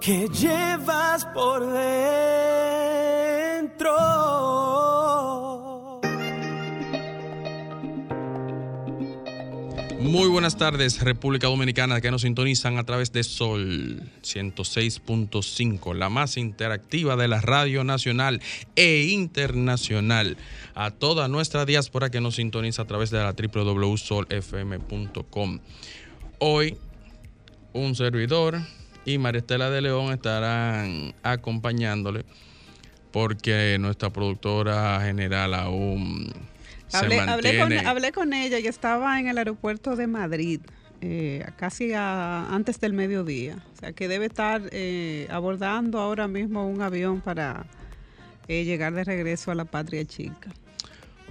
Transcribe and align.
que 0.00 0.28
llevas 0.28 1.26
por 1.26 1.60
dentro. 1.60 2.20
Muy 10.00 10.28
buenas 10.28 10.56
tardes, 10.56 11.02
República 11.02 11.48
Dominicana, 11.48 12.00
que 12.00 12.10
nos 12.10 12.22
sintonizan 12.22 12.78
a 12.78 12.84
través 12.84 13.12
de 13.12 13.22
Sol 13.22 14.02
106.5, 14.22 15.94
la 15.94 16.08
más 16.08 16.38
interactiva 16.38 17.16
de 17.16 17.28
la 17.28 17.42
radio 17.42 17.84
nacional 17.84 18.40
e 18.76 19.02
internacional. 19.10 20.38
A 20.74 20.90
toda 20.90 21.28
nuestra 21.28 21.66
diáspora 21.66 22.10
que 22.10 22.22
nos 22.22 22.36
sintoniza 22.36 22.82
a 22.82 22.86
través 22.86 23.10
de 23.10 23.18
la 23.18 23.34
www.solfm.com. 23.34 24.00
Hoy, 26.38 26.78
un 27.74 27.94
servidor 27.94 28.62
y 29.04 29.18
Maristela 29.18 29.70
de 29.70 29.80
León 29.80 30.12
estarán 30.12 31.14
acompañándole 31.22 32.24
porque 33.12 33.76
nuestra 33.80 34.10
productora 34.10 35.00
general 35.02 35.54
aún 35.54 36.32
se 36.88 36.96
Hablé, 36.98 37.20
hablé 37.20 37.58
con, 37.58 37.72
hablé 37.86 38.12
con 38.12 38.32
ella 38.32 38.58
y 38.58 38.66
estaba 38.66 39.18
en 39.20 39.28
el 39.28 39.38
aeropuerto 39.38 39.96
de 39.96 40.06
Madrid, 40.06 40.60
eh, 41.00 41.44
casi 41.56 41.92
a- 41.92 42.46
antes 42.54 42.80
del 42.80 42.92
mediodía. 42.92 43.64
O 43.74 43.80
sea 43.80 43.92
que 43.92 44.06
debe 44.08 44.26
estar 44.26 44.62
eh, 44.72 45.26
abordando 45.30 45.98
ahora 46.00 46.28
mismo 46.28 46.66
un 46.68 46.82
avión 46.82 47.20
para 47.20 47.64
eh, 48.48 48.64
llegar 48.64 48.92
de 48.92 49.04
regreso 49.04 49.50
a 49.50 49.54
la 49.54 49.64
patria 49.64 50.04
chica. 50.04 50.50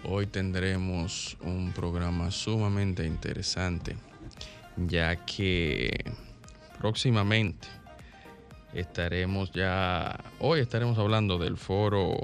Hoy 0.05 0.27
tendremos 0.27 1.37
un 1.41 1.71
programa 1.73 2.31
sumamente 2.31 3.05
interesante, 3.05 3.97
ya 4.77 5.17
que 5.25 5.91
próximamente 6.79 7.67
estaremos 8.73 9.51
ya, 9.51 10.19
hoy 10.39 10.59
estaremos 10.61 10.97
hablando 10.97 11.37
del 11.37 11.57
foro 11.57 12.17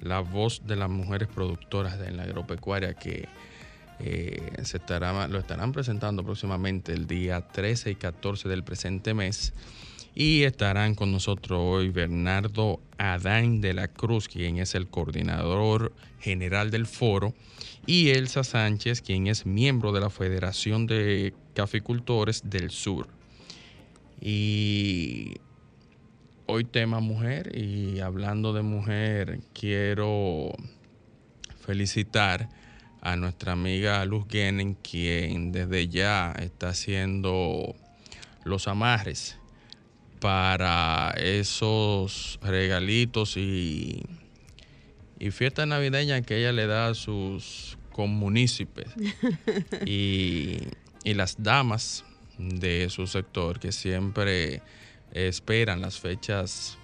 La 0.00 0.20
voz 0.20 0.62
de 0.66 0.76
las 0.76 0.90
mujeres 0.90 1.28
productoras 1.28 1.98
en 2.00 2.16
la 2.16 2.24
agropecuaria 2.24 2.94
que 2.94 3.28
eh, 4.00 4.52
se 4.64 4.78
estará, 4.78 5.28
lo 5.28 5.38
estarán 5.38 5.72
presentando 5.72 6.24
próximamente 6.24 6.92
el 6.92 7.06
día 7.06 7.40
13 7.40 7.92
y 7.92 7.94
14 7.94 8.48
del 8.48 8.64
presente 8.64 9.14
mes. 9.14 9.52
Y 10.14 10.42
estarán 10.42 10.94
con 10.94 11.12
nosotros 11.12 11.58
hoy 11.62 11.88
Bernardo 11.88 12.80
Adán 12.98 13.60
de 13.60 13.72
la 13.72 13.88
Cruz, 13.88 14.28
quien 14.28 14.58
es 14.58 14.74
el 14.74 14.88
coordinador 14.88 15.92
general 16.20 16.70
del 16.70 16.86
foro, 16.86 17.32
y 17.86 18.10
Elsa 18.10 18.44
Sánchez, 18.44 19.00
quien 19.00 19.26
es 19.26 19.46
miembro 19.46 19.92
de 19.92 20.00
la 20.00 20.10
Federación 20.10 20.86
de 20.86 21.32
Caficultores 21.54 22.42
del 22.44 22.70
Sur. 22.70 23.21
Y 24.24 25.34
hoy 26.46 26.62
tema 26.62 27.00
mujer, 27.00 27.58
y 27.58 27.98
hablando 27.98 28.52
de 28.52 28.62
mujer, 28.62 29.40
quiero 29.52 30.52
felicitar 31.66 32.48
a 33.00 33.16
nuestra 33.16 33.54
amiga 33.54 34.04
Luz 34.04 34.28
Guenen, 34.28 34.74
quien 34.74 35.50
desde 35.50 35.88
ya 35.88 36.32
está 36.38 36.68
haciendo 36.68 37.74
los 38.44 38.68
amarres 38.68 39.40
para 40.20 41.12
esos 41.18 42.38
regalitos 42.42 43.36
y, 43.36 44.04
y 45.18 45.32
fiesta 45.32 45.66
navideña 45.66 46.22
que 46.22 46.38
ella 46.38 46.52
le 46.52 46.68
da 46.68 46.86
a 46.86 46.94
sus 46.94 47.76
comunícipes 47.90 48.86
y, 49.84 50.58
y 51.02 51.14
las 51.14 51.42
damas 51.42 52.04
de 52.48 52.88
su 52.90 53.06
sector 53.06 53.58
que 53.58 53.72
siempre 53.72 54.62
esperan 55.12 55.80
las 55.80 55.98
fechas 56.00 56.78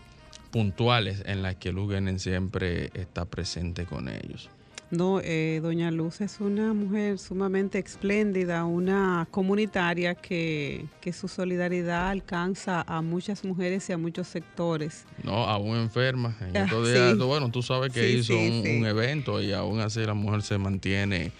puntuales 0.51 1.23
en 1.27 1.43
las 1.43 1.57
que 1.57 1.73
Lugenen 1.73 2.19
siempre 2.19 2.91
está 2.95 3.25
presente 3.25 3.85
con 3.85 4.09
ellos. 4.09 4.49
No, 4.91 5.21
eh, 5.23 5.61
Doña 5.63 5.91
Luz 5.91 6.23
es 6.23 6.41
una 6.41 6.73
mujer 6.73 7.19
sumamente 7.19 7.79
espléndida, 7.79 8.65
una 8.65 9.29
comunitaria 9.31 10.15
que, 10.15 10.87
que 11.03 11.13
su 11.13 11.29
solidaridad 11.29 12.09
alcanza 12.09 12.81
a 12.89 13.03
muchas 13.03 13.45
mujeres 13.45 13.87
y 13.91 13.93
a 13.93 13.99
muchos 13.99 14.29
sectores. 14.29 15.05
No, 15.23 15.45
aún 15.45 15.77
enferma. 15.77 16.35
En 16.41 16.57
Ah, 16.57 16.65
estos 16.65 16.89
días, 16.91 17.13
sí. 17.19 17.23
bueno, 17.23 17.51
tú 17.51 17.63
sabes 17.63 17.93
que 17.93 18.01
Sí, 18.09 18.17
hizo 18.21 18.33
sí, 18.33 18.63
un, 18.65 18.79
un 18.81 18.87
evento 18.87 19.43
y 19.43 19.53
aún 19.53 19.81
así 19.81 20.01
la 20.07 20.15
mujer 20.15 20.41
se 20.41 20.57
mantiene 20.57 21.33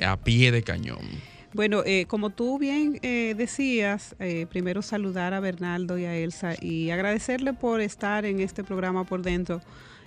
a 0.00 0.16
pie 0.16 0.50
de 0.50 0.62
cañón. 0.62 1.00
Bueno, 1.52 1.82
eh, 1.86 2.06
como 2.06 2.30
tú 2.30 2.58
bien 2.58 2.98
eh, 3.02 3.34
decías, 3.36 4.16
eh, 4.18 4.46
primero 4.50 4.82
saludar 4.82 5.32
a 5.32 5.40
Bernardo 5.40 5.96
y 5.96 6.04
a 6.04 6.14
Elsa 6.16 6.54
y 6.60 6.90
agradecerle 6.90 7.52
por 7.52 7.80
estar 7.80 8.24
en 8.24 8.40
este 8.40 8.64
programa 8.64 9.04
por 9.04 9.22
dentro 9.22 9.60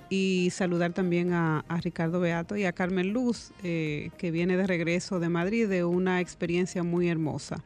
y 0.09 0.49
saludar 0.51 0.91
también 0.91 1.33
a, 1.33 1.63
Ricardo 1.81 2.19
Beato 2.19 2.57
y 2.57 2.65
a 2.65 2.73
Carmen 2.73 3.13
Luz, 3.13 3.51
que 3.61 4.31
viene 4.31 4.57
de 4.57 4.65
regreso 4.65 5.19
de 5.19 5.29
Madrid 5.29 5.67
de 5.67 5.83
una 5.83 6.19
experiencia 6.19 6.81
muy 6.81 7.09
hermosa. 7.09 7.63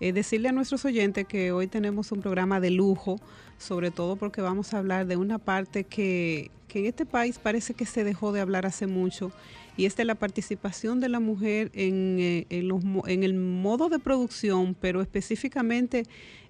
Decirle 0.00 0.48
a 0.48 0.52
nuestros 0.52 0.84
oyentes 0.84 1.24
que 1.24 1.52
hoy 1.52 1.68
tenemos 1.68 2.10
un 2.10 2.20
programa 2.20 2.58
de 2.58 2.72
lujo, 2.72 3.20
sobre 3.58 3.92
todo 3.92 4.16
porque 4.16 4.40
vamos 4.40 4.74
a 4.74 4.78
hablar 4.78 5.06
de 5.06 5.16
una 5.16 5.38
parte 5.38 5.84
que, 5.84 6.50
que 6.66 6.80
en 6.80 6.86
este 6.86 7.06
país 7.06 7.38
parece 7.38 7.74
que 7.74 7.86
se 7.86 8.02
dejó 8.02 8.32
de 8.32 8.40
hablar 8.40 8.66
hace 8.66 8.88
mucho 8.88 9.30
y 9.76 9.86
es 9.86 9.96
de 9.96 10.04
la 10.04 10.14
participación 10.14 11.00
de 11.00 11.08
la 11.08 11.20
mujer 11.20 11.70
en, 11.74 12.18
eh, 12.20 12.46
en 12.50 12.70
en 13.06 13.22
el 13.24 13.34
modo 13.34 13.88
de 13.88 13.98
producción, 13.98 14.76
pero 14.80 15.02
específicamente 15.02 16.04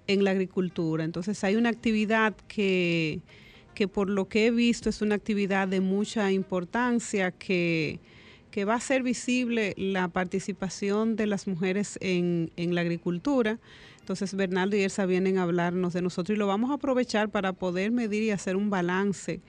en 0.07 0.23
la 0.23 0.31
agricultura. 0.31 1.03
Entonces 1.03 1.43
hay 1.43 1.55
una 1.55 1.69
actividad 1.69 2.35
que, 2.47 3.21
que 3.73 3.87
por 3.87 4.09
lo 4.09 4.27
que 4.27 4.47
he 4.47 4.51
visto 4.51 4.89
es 4.89 5.01
una 5.01 5.15
actividad 5.15 5.67
de 5.67 5.81
mucha 5.81 6.31
importancia 6.31 7.31
que, 7.31 7.99
que 8.51 8.65
va 8.65 8.75
a 8.75 8.79
ser 8.79 9.03
visible 9.03 9.73
la 9.77 10.07
participación 10.07 11.15
de 11.15 11.27
las 11.27 11.47
mujeres 11.47 11.97
en, 12.01 12.51
en 12.55 12.75
la 12.75 12.81
agricultura. 12.81 13.59
Entonces 13.99 14.35
Bernardo 14.35 14.75
y 14.75 14.81
Elsa 14.83 15.07
vienen 15.07 15.39
a 15.39 15.43
hablarnos 15.43 15.93
de 15.93 16.03
nosotros 16.03 16.35
y 16.35 16.39
lo 16.39 16.45
vamos 16.45 16.69
a 16.69 16.75
aprovechar 16.75 17.29
para 17.29 17.53
poder 17.53 17.91
medir 17.91 18.21
y 18.21 18.29
hacer 18.29 18.55
un 18.55 18.69
balance. 18.69 19.41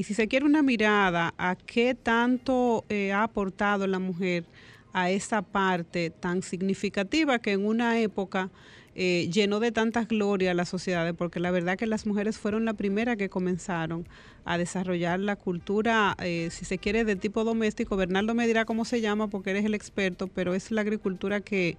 Y 0.00 0.04
si 0.04 0.14
se 0.14 0.28
quiere 0.28 0.46
una 0.46 0.62
mirada 0.62 1.34
a 1.36 1.56
qué 1.56 1.94
tanto 1.94 2.86
eh, 2.88 3.12
ha 3.12 3.22
aportado 3.22 3.86
la 3.86 3.98
mujer 3.98 4.46
a 4.94 5.10
esa 5.10 5.42
parte 5.42 6.08
tan 6.08 6.40
significativa 6.40 7.38
que 7.38 7.52
en 7.52 7.66
una 7.66 8.00
época 8.00 8.48
eh, 8.94 9.28
llenó 9.30 9.60
de 9.60 9.72
tantas 9.72 10.08
glorias 10.08 10.52
a 10.52 10.54
las 10.54 10.70
sociedades, 10.70 11.12
porque 11.12 11.38
la 11.38 11.50
verdad 11.50 11.76
que 11.76 11.86
las 11.86 12.06
mujeres 12.06 12.38
fueron 12.38 12.64
las 12.64 12.76
primeras 12.76 13.18
que 13.18 13.28
comenzaron 13.28 14.08
a 14.46 14.56
desarrollar 14.56 15.20
la 15.20 15.36
cultura, 15.36 16.16
eh, 16.22 16.48
si 16.50 16.64
se 16.64 16.78
quiere, 16.78 17.04
de 17.04 17.16
tipo 17.16 17.44
doméstico. 17.44 17.94
Bernardo 17.98 18.34
me 18.34 18.46
dirá 18.46 18.64
cómo 18.64 18.86
se 18.86 19.02
llama 19.02 19.28
porque 19.28 19.50
eres 19.50 19.66
el 19.66 19.74
experto, 19.74 20.28
pero 20.28 20.54
es 20.54 20.70
la 20.70 20.80
agricultura 20.80 21.42
que, 21.42 21.76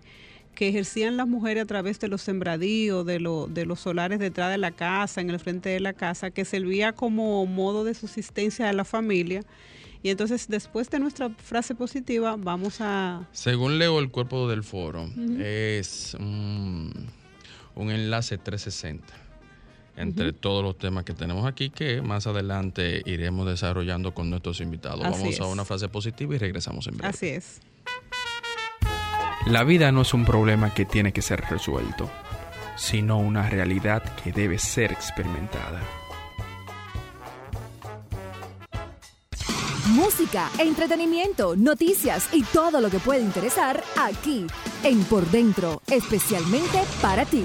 que 0.56 0.67
ejercían 0.67 1.17
las 1.17 1.28
mujeres 1.28 1.63
a 1.63 1.66
través 1.66 2.00
de 2.00 2.07
los 2.07 2.22
sembradíos, 2.22 3.06
de, 3.06 3.19
lo- 3.19 3.47
de 3.47 3.66
los 3.66 3.79
solares 3.79 4.19
detrás 4.19 4.51
de 4.51 4.57
la 4.57 4.72
casa, 4.72 5.22
en 5.22 5.29
el 5.29 5.39
frente 5.39 5.69
de 5.69 5.80
la 5.80 5.94
casa, 5.94 6.30
que 6.31 6.45
servía 6.45 6.94
como 6.94 7.45
modo 7.45 7.83
de 7.83 7.94
subsistencia 7.94 8.68
de 8.68 8.74
la 8.74 8.86
familia. 8.86 9.42
Y 10.03 10.09
entonces, 10.09 10.48
después 10.48 10.89
de 10.89 11.00
nuestra 11.00 11.30
frase 11.30 11.75
positiva, 11.75 12.36
vamos 12.38 12.77
a... 12.81 13.27
Según 13.31 13.77
leo 13.80 14.00
el 14.00 14.09
cuerpo 14.09 14.48
del 14.50 14.63
foro, 14.63 15.07
es 15.39 16.15
un, 16.19 16.92
un 17.75 17.92
enlace 17.92 18.38
360 18.38 19.06
entre 19.97 20.33
todos 20.33 20.63
los 20.63 20.77
temas 20.77 21.04
que 21.04 21.13
tenemos 21.13 21.45
aquí 21.45 21.69
que 21.69 22.01
más 22.01 22.25
adelante 22.25 23.04
iremos 23.06 23.45
desarrollando 23.45 24.13
con 24.15 24.30
nuestros 24.30 24.59
invitados. 24.62 25.04
Así 25.06 25.19
Vamos 25.21 25.39
a 25.42 25.45
una 25.47 25.65
frase 25.65 25.88
positiva 25.89 26.33
y 26.33 26.38
regresamos 26.39 26.88
en 26.88 26.97
breve. 26.97 27.09
Así 27.09 27.27
es. 27.27 27.59
La 29.48 29.64
vida 29.64 29.92
no 29.92 30.02
es 30.02 30.14
un 30.14 30.24
problema 30.24 30.72
que 30.74 30.86
tiene 30.86 31.12
que 31.12 31.24
ser 31.24 31.42
resuelto, 31.50 32.10
sino 32.76 33.18
una 33.18 33.50
realidad 33.50 34.04
que 34.24 34.32
debe 34.32 34.60
ser 34.60 34.92
experimentada. 34.92 35.82
Música, 39.88 40.50
entretenimiento, 40.60 41.56
noticias 41.56 42.30
y 42.32 42.44
todo 42.44 42.80
lo 42.80 42.90
que 42.90 43.00
puede 43.00 43.22
interesar 43.22 43.84
aquí 44.00 44.46
en 44.84 45.04
Por 45.06 45.26
Dentro, 45.32 45.82
especialmente 45.88 46.84
para 47.02 47.26
ti. 47.26 47.44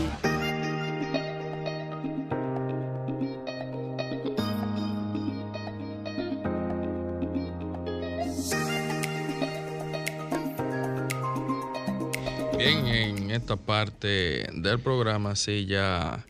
Bien, 12.59 12.87
en 12.87 13.31
esta 13.31 13.57
parte 13.57 14.47
del 14.55 14.79
programa 14.81 15.37
sí 15.37 15.67
ya 15.67 16.25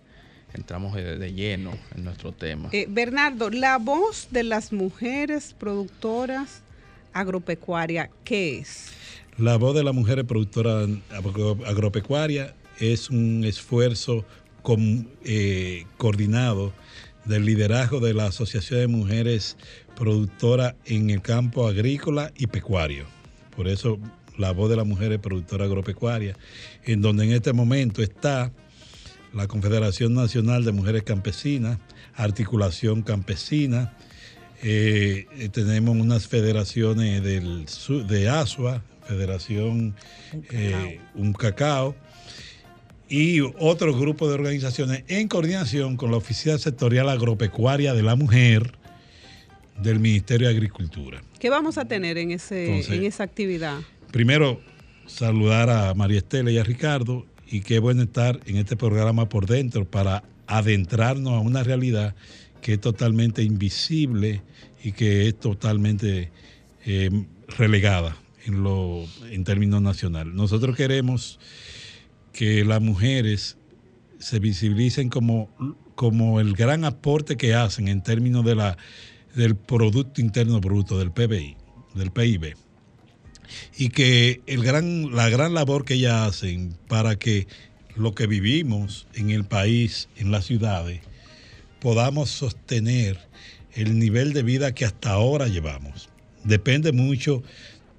entramos 0.55 0.95
de, 0.95 1.17
de 1.19 1.33
lleno 1.33 1.73
en 1.95 2.05
nuestro 2.05 2.33
tema. 2.33 2.69
Eh, 2.73 2.87
Bernardo, 2.89 3.51
la 3.51 3.79
voz 3.79 4.29
de 4.31 4.43
las 4.43 4.73
mujeres 4.73 5.55
productoras 5.59 6.63
agropecuarias, 7.13 8.11
¿qué 8.25 8.59
es? 8.59 8.91
La 9.39 9.57
voz 9.57 9.75
de 9.77 9.85
las 9.85 9.95
mujeres 9.95 10.25
productoras 10.25 10.89
agro- 11.11 11.59
agropecuarias 11.67 12.53
es 12.81 13.09
un 13.11 13.45
esfuerzo 13.45 14.25
eh, 15.25 15.85
coordinado 15.97 16.73
del 17.25 17.45
liderazgo 17.45 18.01
de 18.01 18.15
la 18.15 18.27
Asociación 18.27 18.81
de 18.81 18.87
Mujeres 18.89 19.57
Productoras 19.95 20.75
en 20.87 21.11
el 21.11 21.23
campo 21.23 21.69
agrícola 21.69 22.33
y 22.37 22.47
pecuario. 22.49 23.05
Por 23.55 23.69
eso 23.69 23.99
la 24.39 24.53
voz 24.53 24.71
de 24.71 24.77
las 24.77 24.87
mujeres 24.87 25.19
productoras 25.19 25.67
agropecuarias, 25.67 26.37
en 26.85 27.03
donde 27.03 27.25
en 27.25 27.33
este 27.33 27.53
momento 27.53 28.03
está 28.03 28.53
la 29.33 29.47
Confederación 29.47 30.15
Nacional 30.15 30.65
de 30.65 30.73
Mujeres 30.73 31.03
Campesinas, 31.03 31.79
Articulación 32.15 33.03
Campesina, 33.03 33.93
eh, 34.63 35.27
eh, 35.39 35.49
tenemos 35.51 35.97
unas 35.97 36.27
federaciones 36.27 37.23
del, 37.23 37.67
de 38.07 38.29
ASUA, 38.29 38.83
Federación 39.07 39.95
eh, 40.51 41.01
Un 41.15 41.33
Cacao, 41.35 41.95
y 43.09 43.41
otro 43.41 43.97
grupo 43.97 44.27
de 44.29 44.35
organizaciones 44.35 45.05
en 45.09 45.29
coordinación 45.29 45.97
con 45.97 46.11
la 46.11 46.17
Oficina 46.17 46.59
Sectorial 46.59 47.09
Agropecuaria 47.09 47.95
de 47.95 48.03
la 48.03 48.17
Mujer 48.17 48.73
del 49.81 50.01
Ministerio 50.01 50.49
de 50.49 50.55
Agricultura. 50.55 51.23
¿Qué 51.39 51.51
vamos 51.51 51.79
a 51.79 51.85
tener 51.85 52.19
en, 52.19 52.31
ese, 52.31 52.67
Entonces- 52.67 52.97
en 52.97 53.05
esa 53.05 53.23
actividad? 53.25 53.79
Primero, 54.11 54.61
saludar 55.07 55.71
a 55.71 55.95
María 55.95 56.19
Estela 56.19 56.51
y 56.51 56.59
a 56.59 56.65
Ricardo 56.65 57.27
y 57.49 57.61
qué 57.61 57.79
bueno 57.79 58.03
estar 58.03 58.41
en 58.47 58.57
este 58.57 58.77
programa 58.77 59.29
por 59.29 59.47
dentro 59.47 59.89
para 59.89 60.25
adentrarnos 60.47 61.35
a 61.35 61.41
una 61.41 61.63
realidad 61.63 62.15
que 62.61 62.75
es 62.75 62.81
totalmente 62.81 63.43
invisible 63.43 64.43
y 64.83 64.93
que 64.93 65.29
es 65.29 65.39
totalmente 65.39 66.31
eh, 66.85 67.11
relegada 67.57 68.17
en, 68.45 68.63
lo, 68.63 69.05
en 69.31 69.45
términos 69.45 69.83
nacionales. 69.83 70.35
Nosotros 70.35 70.77
queremos 70.77 71.39
que 72.33 72.65
las 72.65 72.81
mujeres 72.81 73.59
se 74.19 74.39
visibilicen 74.39 75.09
como, 75.09 75.51
como 75.95 76.41
el 76.41 76.55
gran 76.55 76.85
aporte 76.85 77.37
que 77.37 77.55
hacen 77.55 77.89
en 77.89 78.03
términos 78.03 78.45
de 78.45 78.55
la, 78.55 78.77
del 79.35 79.57
Producto 79.57 80.21
Interno 80.21 80.61
Bruto, 80.61 80.99
del 80.99 81.13
PBI, 81.13 81.57
del 81.95 82.11
PIB 82.11 82.66
y 83.77 83.91
que 83.91 84.41
el 84.47 84.63
gran, 84.63 85.15
la 85.15 85.29
gran 85.29 85.55
labor 85.55 85.85
que 85.85 85.95
ellas 85.95 86.29
hacen 86.29 86.75
para 86.89 87.17
que 87.17 87.47
lo 87.95 88.15
que 88.15 88.27
vivimos 88.27 89.07
en 89.15 89.31
el 89.31 89.45
país, 89.45 90.09
en 90.17 90.31
las 90.31 90.45
ciudades, 90.45 91.01
podamos 91.81 92.31
sostener 92.31 93.19
el 93.75 93.99
nivel 93.99 94.33
de 94.33 94.43
vida 94.43 94.75
que 94.75 94.85
hasta 94.85 95.11
ahora 95.11 95.49
llevamos. 95.49 96.09
Depende 96.45 96.93
mucho 96.93 97.43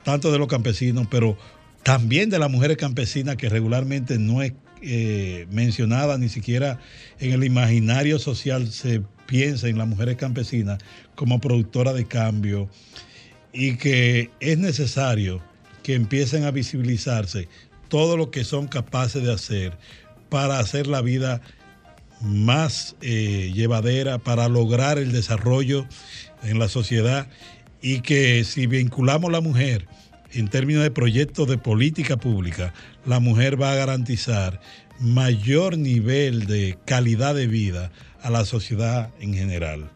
tanto 0.03 0.31
de 0.31 0.39
los 0.39 0.47
campesinos, 0.47 1.07
pero 1.09 1.37
también 1.83 2.29
de 2.29 2.39
las 2.39 2.49
mujeres 2.49 2.77
campesinas 2.77 3.35
que 3.35 3.49
regularmente 3.49 4.17
no 4.17 4.41
es 4.41 4.53
eh, 4.81 5.47
mencionada 5.49 6.17
ni 6.17 6.29
siquiera 6.29 6.79
en 7.19 7.33
el 7.33 7.43
imaginario 7.43 8.19
social 8.19 8.71
se 8.71 9.01
piensa 9.25 9.67
en 9.67 9.77
las 9.77 9.87
mujeres 9.87 10.17
campesinas 10.17 10.77
como 11.15 11.39
productoras 11.39 11.95
de 11.95 12.05
cambio, 12.05 12.69
y 13.57 13.75
que 13.77 14.29
es 14.39 14.59
necesario 14.59 15.41
que 15.81 15.95
empiecen 15.95 16.43
a 16.43 16.51
visibilizarse 16.51 17.49
todo 17.87 18.15
lo 18.15 18.29
que 18.29 18.43
son 18.43 18.67
capaces 18.67 19.23
de 19.23 19.33
hacer 19.33 19.75
para 20.29 20.59
hacer 20.59 20.85
la 20.85 21.01
vida 21.01 21.41
más 22.21 22.95
eh, 23.01 23.51
llevadera, 23.55 24.19
para 24.19 24.47
lograr 24.47 24.99
el 24.99 25.11
desarrollo 25.11 25.87
en 26.43 26.59
la 26.59 26.67
sociedad 26.67 27.27
y 27.81 28.01
que 28.01 28.43
si 28.43 28.67
vinculamos 28.67 29.29
a 29.29 29.33
la 29.33 29.41
mujer 29.41 29.87
en 30.33 30.49
términos 30.49 30.83
de 30.83 30.91
proyectos 30.91 31.47
de 31.47 31.57
política 31.57 32.17
pública, 32.17 32.75
la 33.07 33.19
mujer 33.19 33.59
va 33.59 33.71
a 33.71 33.75
garantizar 33.75 34.61
mayor 34.99 35.79
nivel 35.79 36.45
de 36.45 36.77
calidad 36.85 37.33
de 37.33 37.47
vida 37.47 37.91
a 38.21 38.29
la 38.29 38.45
sociedad 38.45 39.09
en 39.19 39.33
general. 39.33 39.89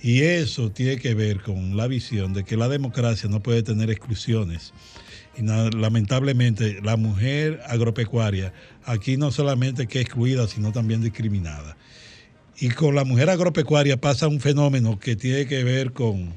Y 0.00 0.22
eso 0.22 0.70
tiene 0.70 0.98
que 0.98 1.14
ver 1.14 1.42
con 1.42 1.76
la 1.76 1.88
visión 1.88 2.32
de 2.32 2.44
que 2.44 2.56
la 2.56 2.68
democracia 2.68 3.28
no 3.28 3.42
puede 3.42 3.62
tener 3.62 3.90
exclusiones. 3.90 4.72
Y 5.36 5.42
lamentablemente 5.42 6.80
la 6.82 6.96
mujer 6.96 7.60
agropecuaria 7.66 8.52
aquí 8.84 9.16
no 9.16 9.30
solamente 9.30 9.86
que 9.86 10.00
excluida, 10.00 10.46
sino 10.46 10.72
también 10.72 11.02
discriminada. 11.02 11.76
Y 12.60 12.70
con 12.70 12.94
la 12.94 13.04
mujer 13.04 13.30
agropecuaria 13.30 14.00
pasa 14.00 14.26
un 14.28 14.40
fenómeno 14.40 14.98
que 14.98 15.14
tiene 15.14 15.46
que 15.46 15.62
ver 15.62 15.92
con 15.92 16.34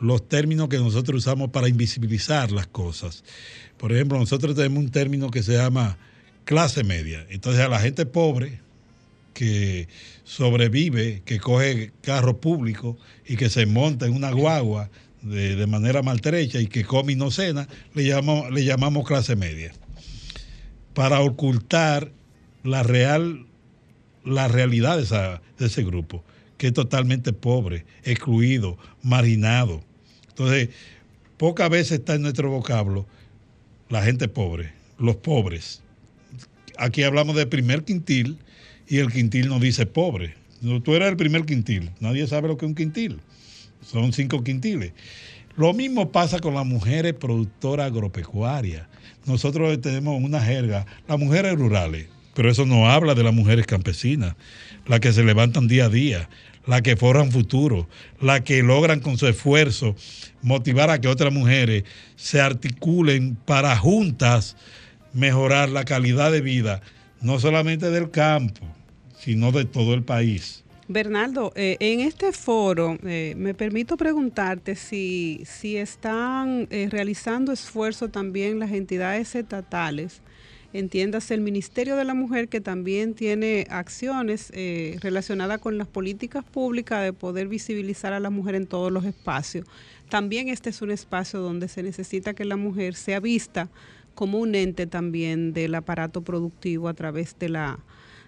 los 0.00 0.28
términos 0.28 0.68
que 0.68 0.76
nosotros 0.78 1.18
usamos 1.18 1.50
para 1.50 1.68
invisibilizar 1.68 2.52
las 2.52 2.66
cosas. 2.66 3.24
Por 3.78 3.92
ejemplo, 3.92 4.18
nosotros 4.18 4.54
tenemos 4.54 4.84
un 4.84 4.90
término 4.90 5.30
que 5.30 5.42
se 5.42 5.54
llama 5.54 5.96
clase 6.44 6.84
media. 6.84 7.26
Entonces 7.30 7.62
a 7.62 7.68
la 7.68 7.78
gente 7.78 8.04
pobre, 8.04 8.60
que 9.34 9.88
sobrevive, 10.24 11.22
que 11.26 11.38
coge 11.40 11.92
carro 12.00 12.40
público 12.40 12.96
y 13.26 13.36
que 13.36 13.50
se 13.50 13.66
monta 13.66 14.06
en 14.06 14.14
una 14.14 14.30
guagua 14.30 14.90
de, 15.22 15.56
de 15.56 15.66
manera 15.66 16.02
maltrecha 16.02 16.60
y 16.60 16.66
que 16.68 16.84
come 16.84 17.12
y 17.12 17.16
no 17.16 17.30
cena, 17.30 17.68
le 17.94 18.04
llamamos, 18.06 18.50
le 18.50 18.64
llamamos 18.64 19.06
clase 19.06 19.36
media. 19.36 19.72
Para 20.94 21.20
ocultar 21.20 22.12
la 22.62 22.82
real, 22.82 23.46
la 24.24 24.48
realidad 24.48 24.96
de, 24.96 25.02
esa- 25.02 25.42
de 25.58 25.66
ese 25.66 25.82
grupo, 25.82 26.24
que 26.56 26.68
es 26.68 26.72
totalmente 26.72 27.32
pobre, 27.32 27.84
excluido, 28.04 28.78
marginado. 29.02 29.82
Entonces, 30.28 30.68
pocas 31.36 31.68
veces 31.68 31.98
está 31.98 32.14
en 32.14 32.22
nuestro 32.22 32.50
vocablo 32.50 33.06
la 33.88 34.02
gente 34.02 34.28
pobre, 34.28 34.72
los 34.98 35.16
pobres. 35.16 35.82
Aquí 36.78 37.02
hablamos 37.02 37.36
de 37.36 37.46
primer 37.46 37.84
quintil 37.84 38.38
y 38.88 38.98
el 38.98 39.12
quintil 39.12 39.48
nos 39.48 39.60
dice 39.60 39.86
pobre. 39.86 40.34
No, 40.60 40.82
Tú 40.82 40.94
eres 40.94 41.08
el 41.08 41.16
primer 41.16 41.44
quintil, 41.44 41.90
nadie 42.00 42.26
sabe 42.26 42.48
lo 42.48 42.56
que 42.56 42.64
es 42.64 42.68
un 42.68 42.74
quintil. 42.74 43.20
Son 43.82 44.12
cinco 44.12 44.42
quintiles. 44.42 44.92
Lo 45.56 45.72
mismo 45.72 46.10
pasa 46.10 46.40
con 46.40 46.54
las 46.54 46.66
mujeres 46.66 47.14
productoras 47.14 47.86
agropecuarias. 47.86 48.86
Nosotros 49.26 49.80
tenemos 49.80 50.20
una 50.22 50.40
jerga, 50.40 50.86
las 51.06 51.18
mujeres 51.18 51.54
rurales, 51.54 52.06
pero 52.34 52.50
eso 52.50 52.66
no 52.66 52.90
habla 52.90 53.14
de 53.14 53.22
las 53.22 53.32
mujeres 53.32 53.66
campesinas, 53.66 54.34
las 54.86 55.00
que 55.00 55.12
se 55.12 55.22
levantan 55.22 55.68
día 55.68 55.86
a 55.86 55.88
día, 55.88 56.28
las 56.66 56.82
que 56.82 56.96
forran 56.96 57.30
futuro, 57.30 57.88
las 58.20 58.40
que 58.40 58.62
logran 58.62 59.00
con 59.00 59.16
su 59.16 59.26
esfuerzo 59.26 59.94
motivar 60.42 60.90
a 60.90 61.00
que 61.00 61.08
otras 61.08 61.32
mujeres 61.32 61.84
se 62.16 62.40
articulen 62.40 63.36
para 63.36 63.76
juntas 63.76 64.56
mejorar 65.12 65.68
la 65.68 65.84
calidad 65.84 66.32
de 66.32 66.40
vida, 66.40 66.82
no 67.20 67.38
solamente 67.38 67.90
del 67.90 68.10
campo, 68.10 68.66
sino 69.24 69.52
de 69.52 69.64
todo 69.64 69.94
el 69.94 70.02
país. 70.02 70.62
Bernardo, 70.86 71.50
eh, 71.56 71.78
en 71.80 72.00
este 72.00 72.32
foro 72.32 72.98
eh, 73.04 73.34
me 73.38 73.54
permito 73.54 73.96
preguntarte 73.96 74.76
si, 74.76 75.42
si 75.46 75.78
están 75.78 76.68
eh, 76.70 76.88
realizando 76.90 77.52
esfuerzo 77.52 78.10
también 78.10 78.58
las 78.58 78.70
entidades 78.70 79.34
estatales, 79.34 80.20
entiéndase 80.74 81.32
el 81.32 81.40
Ministerio 81.40 81.96
de 81.96 82.04
la 82.04 82.12
Mujer 82.12 82.48
que 82.48 82.60
también 82.60 83.14
tiene 83.14 83.66
acciones 83.70 84.50
eh, 84.54 84.98
relacionadas 85.00 85.60
con 85.60 85.78
las 85.78 85.86
políticas 85.86 86.44
públicas 86.44 87.02
de 87.02 87.12
poder 87.14 87.48
visibilizar 87.48 88.12
a 88.12 88.20
la 88.20 88.28
mujer 88.28 88.56
en 88.56 88.66
todos 88.66 88.92
los 88.92 89.04
espacios. 89.04 89.66
También 90.10 90.48
este 90.48 90.70
es 90.70 90.82
un 90.82 90.90
espacio 90.90 91.40
donde 91.40 91.68
se 91.68 91.82
necesita 91.82 92.34
que 92.34 92.44
la 92.44 92.56
mujer 92.56 92.94
sea 92.94 93.20
vista 93.20 93.70
como 94.14 94.38
un 94.38 94.54
ente 94.54 94.86
también 94.86 95.54
del 95.54 95.74
aparato 95.76 96.22
productivo 96.22 96.88
a 96.88 96.94
través 96.94 97.38
de 97.38 97.48
la 97.48 97.78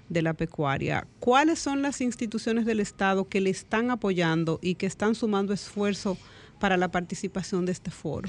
de 0.08 0.22
la 0.22 0.34
pecuaria. 0.34 1.06
¿Cuáles 1.20 1.58
son 1.58 1.82
las 1.82 2.00
instituciones 2.00 2.66
del 2.66 2.80
Estado 2.80 3.28
que 3.28 3.40
le 3.40 3.50
están 3.50 3.90
apoyando 3.90 4.58
y 4.62 4.75
que 4.75 4.86
están 4.86 5.14
sumando 5.14 5.52
esfuerzo 5.52 6.18
para 6.60 6.76
la 6.76 6.90
participación 6.90 7.66
de 7.66 7.72
este 7.72 7.90
foro? 7.90 8.28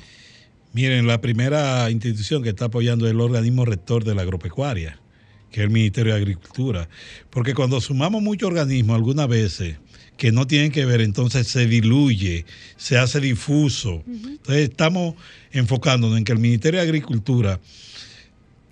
Miren, 0.73 1.07
la 1.07 1.21
primera 1.21 1.89
institución 1.89 2.43
que 2.43 2.49
está 2.49 2.65
apoyando 2.65 3.05
es 3.05 3.11
el 3.11 3.21
organismo 3.21 3.65
rector 3.65 4.03
de 4.03 4.13
la 4.15 4.23
agropecuaria, 4.23 4.99
que 5.51 5.61
es 5.61 5.63
el 5.65 5.71
Ministerio 5.71 6.13
de 6.13 6.19
Agricultura. 6.19 6.89
Porque 7.29 7.53
cuando 7.53 7.79
sumamos 7.81 8.21
muchos 8.21 8.47
organismos, 8.47 8.95
algunas 8.95 9.27
veces 9.27 9.77
que 10.17 10.31
no 10.31 10.47
tienen 10.47 10.71
que 10.71 10.85
ver, 10.85 11.01
entonces 11.01 11.47
se 11.47 11.67
diluye, 11.67 12.45
se 12.75 12.97
hace 12.97 13.19
difuso. 13.19 14.03
Entonces 14.07 14.69
estamos 14.69 15.15
enfocándonos 15.51 16.17
en 16.17 16.23
que 16.23 16.33
el 16.33 16.39
Ministerio 16.39 16.79
de 16.79 16.85
Agricultura 16.85 17.59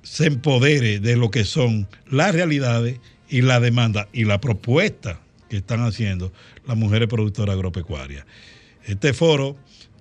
se 0.05 0.27
empodere 0.27 0.99
de 0.99 1.17
lo 1.17 1.31
que 1.31 1.43
son 1.43 1.87
las 2.09 2.33
realidades 2.33 2.99
y 3.27 3.41
la 3.41 3.59
demanda 3.59 4.07
y 4.13 4.25
la 4.25 4.39
propuesta 4.39 5.19
que 5.49 5.57
están 5.57 5.81
haciendo 5.81 6.31
las 6.67 6.77
mujeres 6.77 7.09
productoras 7.09 7.55
agropecuarias. 7.55 8.25
Este 8.85 9.13
foro 9.13 9.57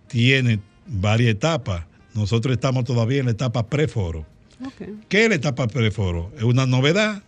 tiene 0.07 0.61
varias 0.87 1.31
etapas. 1.31 1.87
Nosotros 2.13 2.53
estamos 2.55 2.85
todavía 2.85 3.21
en 3.21 3.27
la 3.27 3.33
etapa 3.33 3.67
preforo. 3.67 4.27
¿Qué 5.09 5.25
es 5.25 5.29
la 5.31 5.37
etapa 5.37 5.67
preforo? 5.69 6.31
Es 6.37 6.45
una 6.45 6.67
novedad. 6.67 7.23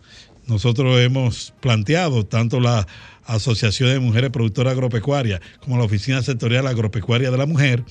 Nosotros 0.45 0.99
hemos 1.01 1.53
planteado 1.59 2.25
tanto 2.25 2.59
la 2.59 2.87
Asociación 3.25 3.89
de 3.89 3.99
Mujeres 3.99 4.29
Productoras 4.29 4.73
Agropecuarias 4.73 5.41
como 5.59 5.77
la 5.77 5.83
Oficina 5.83 6.21
Sectorial 6.21 6.67
Agropecuaria 6.67 7.31
de 7.31 7.37
la 7.37 7.45
Mujer, 7.47 7.83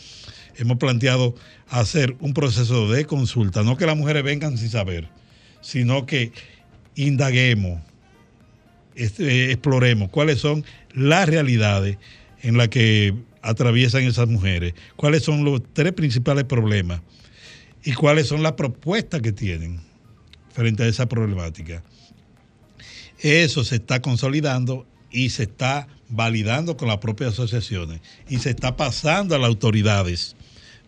hemos 0.59 0.79
planteado 0.79 1.35
hacer 1.69 2.17
un 2.21 2.35
proceso 2.35 2.91
de 2.91 3.05
consulta, 3.05 3.63
no 3.63 3.77
que 3.77 3.87
las 3.87 3.97
mujeres 3.97 4.23
vengan 4.23 4.59
sin 4.59 4.71
saber, 4.71 5.09
sino 5.61 6.07
que 6.07 6.33
indaguemos, 6.95 7.81
este, 8.95 9.53
exploremos 9.53 10.11
cuáles 10.11 10.39
son 10.39 10.65
las 10.93 11.29
realidades 11.29 11.99
en 12.43 12.57
las 12.57 12.69
que 12.69 13.15
atraviesan 13.43 14.03
esas 14.03 14.29
mujeres, 14.29 14.75
cuáles 14.97 15.23
son 15.23 15.45
los 15.45 15.63
tres 15.73 15.93
principales 15.93 16.45
problemas 16.45 17.01
y 17.85 17.93
cuáles 17.93 18.27
son 18.27 18.43
las 18.43 18.53
propuestas 18.53 19.21
que 19.23 19.33
tienen 19.33 19.81
frente 20.53 20.83
a 20.83 20.89
esa 20.89 21.07
problemática. 21.07 21.83
Eso 23.21 23.65
se 23.65 23.77
está 23.77 24.01
consolidando 24.03 24.87
y 25.11 25.31
se 25.31 25.45
está 25.45 25.87
validando 26.09 26.77
con 26.77 26.89
las 26.89 26.99
propias 26.99 27.33
asociaciones 27.33 28.01
y 28.29 28.39
se 28.39 28.51
está 28.51 28.77
pasando 28.77 29.35
a 29.35 29.39
las 29.39 29.49
autoridades 29.49 30.37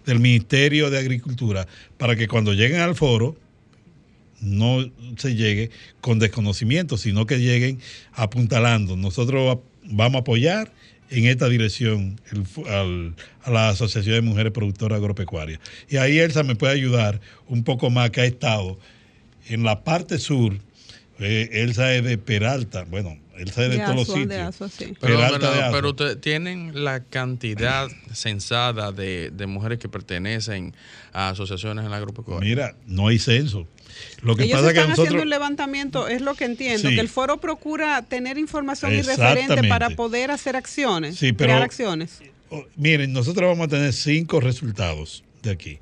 del 0.09 0.21
Ministerio 0.21 0.89
de 0.89 0.99
Agricultura 0.99 1.69
para 1.99 2.17
que 2.17 2.29
cuando 2.29 2.55
lleguen 2.55 2.81
al 2.81 2.95
foro 2.95 3.37
no 4.41 4.91
se 5.19 5.35
llegue 5.35 5.71
con 6.01 6.19
desconocimiento, 6.19 6.97
sino 6.97 7.27
que 7.27 7.39
lleguen 7.39 7.79
apuntalando. 8.15 8.97
Nosotros 8.97 9.59
vamos 9.85 10.17
a 10.17 10.21
apoyar 10.21 10.73
en 11.11 11.27
esta 11.27 11.47
dirección 11.51 12.19
a 13.45 13.51
la 13.51 13.69
Asociación 13.69 14.15
de 14.15 14.23
Mujeres 14.23 14.53
Productoras 14.53 14.97
Agropecuarias. 14.97 15.61
Y 15.91 15.99
ahí 15.99 16.19
Elsa 16.19 16.43
me 16.43 16.57
puede 16.57 16.73
ayudar 16.73 17.21
un 17.47 17.63
poco 17.63 17.91
más, 17.91 18.09
que 18.09 18.23
ha 18.23 18.25
estado 18.25 18.79
en 19.47 19.63
la 19.63 19.85
parte 19.85 20.19
sur. 20.19 20.57
Eh, 21.19 21.51
Elsa 21.53 21.95
es 21.95 22.03
de 22.03 22.17
Peralta, 22.17 22.85
bueno, 22.85 23.19
Elsa 23.39 23.65
es 23.65 23.71
de, 23.71 23.79
todos 23.79 23.95
los 23.97 24.73
sitios. 24.73 24.99
Pero, 25.01 25.95
tienen 26.17 26.85
la 26.85 27.01
cantidad 27.05 27.89
censada 28.13 28.93
de, 28.93 29.33
mujeres 29.47 29.79
que 29.79 29.89
pertenecen 29.89 30.75
a 31.13 31.31
asociaciones 31.31 31.85
en 31.85 31.91
la 31.91 31.97
agropecuaria. 31.97 32.49
Mira, 32.49 32.75
no 32.87 33.09
hay 33.09 33.19
censo. 33.19 33.67
Lo 34.23 34.37
que 34.37 34.47
pasa 34.47 34.69
están 34.69 34.87
que 34.87 34.93
haciendo 34.93 35.23
un 35.23 35.31
levantamiento, 35.31 36.09
es 36.09 36.21
lo 36.21 36.35
que 36.35 36.45
entiendo, 36.45 36.89
que 36.89 37.01
el 37.01 37.09
foro 37.09 37.39
procura 37.39 38.03
tener 38.03 38.39
información 38.39 38.95
y 38.95 39.03
referente 39.03 39.69
para 39.69 39.91
poder 39.91 40.31
hacer 40.31 40.57
acciones, 40.57 41.19
crear 41.37 41.63
acciones. 41.63 42.21
Miren, 42.77 43.13
nosotros 43.13 43.49
vamos 43.49 43.67
a 43.67 43.69
tener 43.69 43.93
cinco 43.93 44.41
resultados 44.41 45.23
de 45.43 45.51
aquí. 45.51 45.79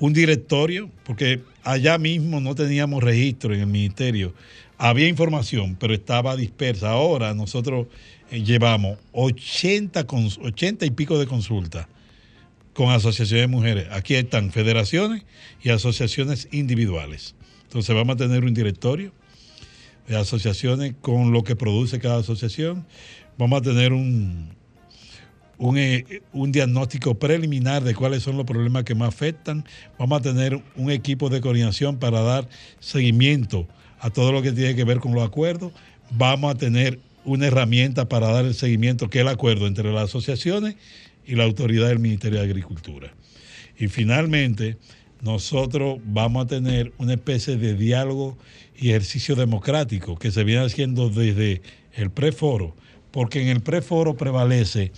Un 0.00 0.12
directorio, 0.12 0.90
porque 1.04 1.40
allá 1.62 1.98
mismo 1.98 2.40
no 2.40 2.54
teníamos 2.54 3.02
registro 3.04 3.54
en 3.54 3.60
el 3.60 3.66
ministerio. 3.66 4.34
Había 4.78 5.06
información, 5.08 5.76
pero 5.78 5.92
estaba 5.94 6.36
dispersa. 6.36 6.90
Ahora 6.90 7.34
nosotros 7.34 7.86
eh, 8.30 8.42
llevamos 8.42 8.98
80, 9.12 10.06
80 10.42 10.86
y 10.86 10.90
pico 10.90 11.18
de 11.18 11.26
consultas 11.26 11.86
con 12.72 12.88
asociaciones 12.90 13.42
de 13.42 13.46
mujeres. 13.48 13.88
Aquí 13.90 14.14
están 14.14 14.50
federaciones 14.52 15.22
y 15.62 15.68
asociaciones 15.68 16.48
individuales. 16.50 17.34
Entonces 17.64 17.94
vamos 17.94 18.14
a 18.14 18.18
tener 18.18 18.44
un 18.44 18.54
directorio 18.54 19.12
de 20.08 20.16
asociaciones 20.16 20.94
con 21.00 21.30
lo 21.30 21.44
que 21.44 21.56
produce 21.56 21.98
cada 21.98 22.20
asociación. 22.20 22.86
Vamos 23.36 23.60
a 23.60 23.62
tener 23.62 23.92
un, 23.92 24.48
un, 25.60 25.76
eh, 25.76 26.22
un, 26.32 26.50
diagnóstico 26.50 27.14
preliminar 27.14 27.84
de 27.84 27.94
cuáles 27.94 28.22
son 28.22 28.38
los 28.38 28.46
problemas 28.46 28.84
que 28.84 28.94
más 28.94 29.08
afectan. 29.10 29.64
Vamos 29.98 30.20
a 30.20 30.22
tener 30.22 30.60
un 30.74 30.90
equipo 30.90 31.28
de 31.28 31.42
coordinación 31.42 31.98
para 31.98 32.22
dar 32.22 32.48
seguimiento 32.80 33.68
a 34.00 34.08
todo 34.08 34.32
lo 34.32 34.40
que 34.40 34.52
tiene 34.52 34.74
que 34.74 34.84
ver 34.84 35.00
con 35.00 35.14
los 35.14 35.22
acuerdos. 35.22 35.72
Vamos 36.12 36.54
a 36.54 36.58
tener 36.58 36.98
una 37.26 37.46
herramienta 37.46 38.08
para 38.08 38.28
dar 38.32 38.46
el 38.46 38.54
seguimiento, 38.54 39.10
que 39.10 39.18
es 39.18 39.22
el 39.22 39.28
acuerdo 39.28 39.66
entre 39.66 39.92
las 39.92 40.04
asociaciones 40.04 40.76
y 41.26 41.34
la 41.34 41.44
autoridad 41.44 41.88
del 41.88 41.98
Ministerio 41.98 42.38
de 42.38 42.46
Agricultura. 42.46 43.12
Y 43.78 43.88
finalmente, 43.88 44.78
nosotros 45.20 45.98
vamos 46.06 46.46
a 46.46 46.48
tener 46.48 46.92
una 46.96 47.12
especie 47.12 47.58
de 47.58 47.74
diálogo 47.74 48.38
y 48.78 48.88
ejercicio 48.88 49.36
democrático 49.36 50.16
que 50.18 50.30
se 50.30 50.42
viene 50.42 50.64
haciendo 50.64 51.10
desde 51.10 51.60
el 51.92 52.10
preforo, 52.10 52.74
porque 53.10 53.42
en 53.42 53.48
el 53.48 53.60
preforo 53.60 54.16
prevalece 54.16 54.92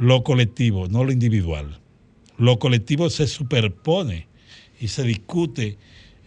lo 0.00 0.24
colectivo, 0.24 0.88
no 0.88 1.04
lo 1.04 1.12
individual. 1.12 1.78
Lo 2.38 2.58
colectivo 2.58 3.10
se 3.10 3.26
superpone 3.26 4.26
y 4.80 4.88
se 4.88 5.02
discute 5.04 5.76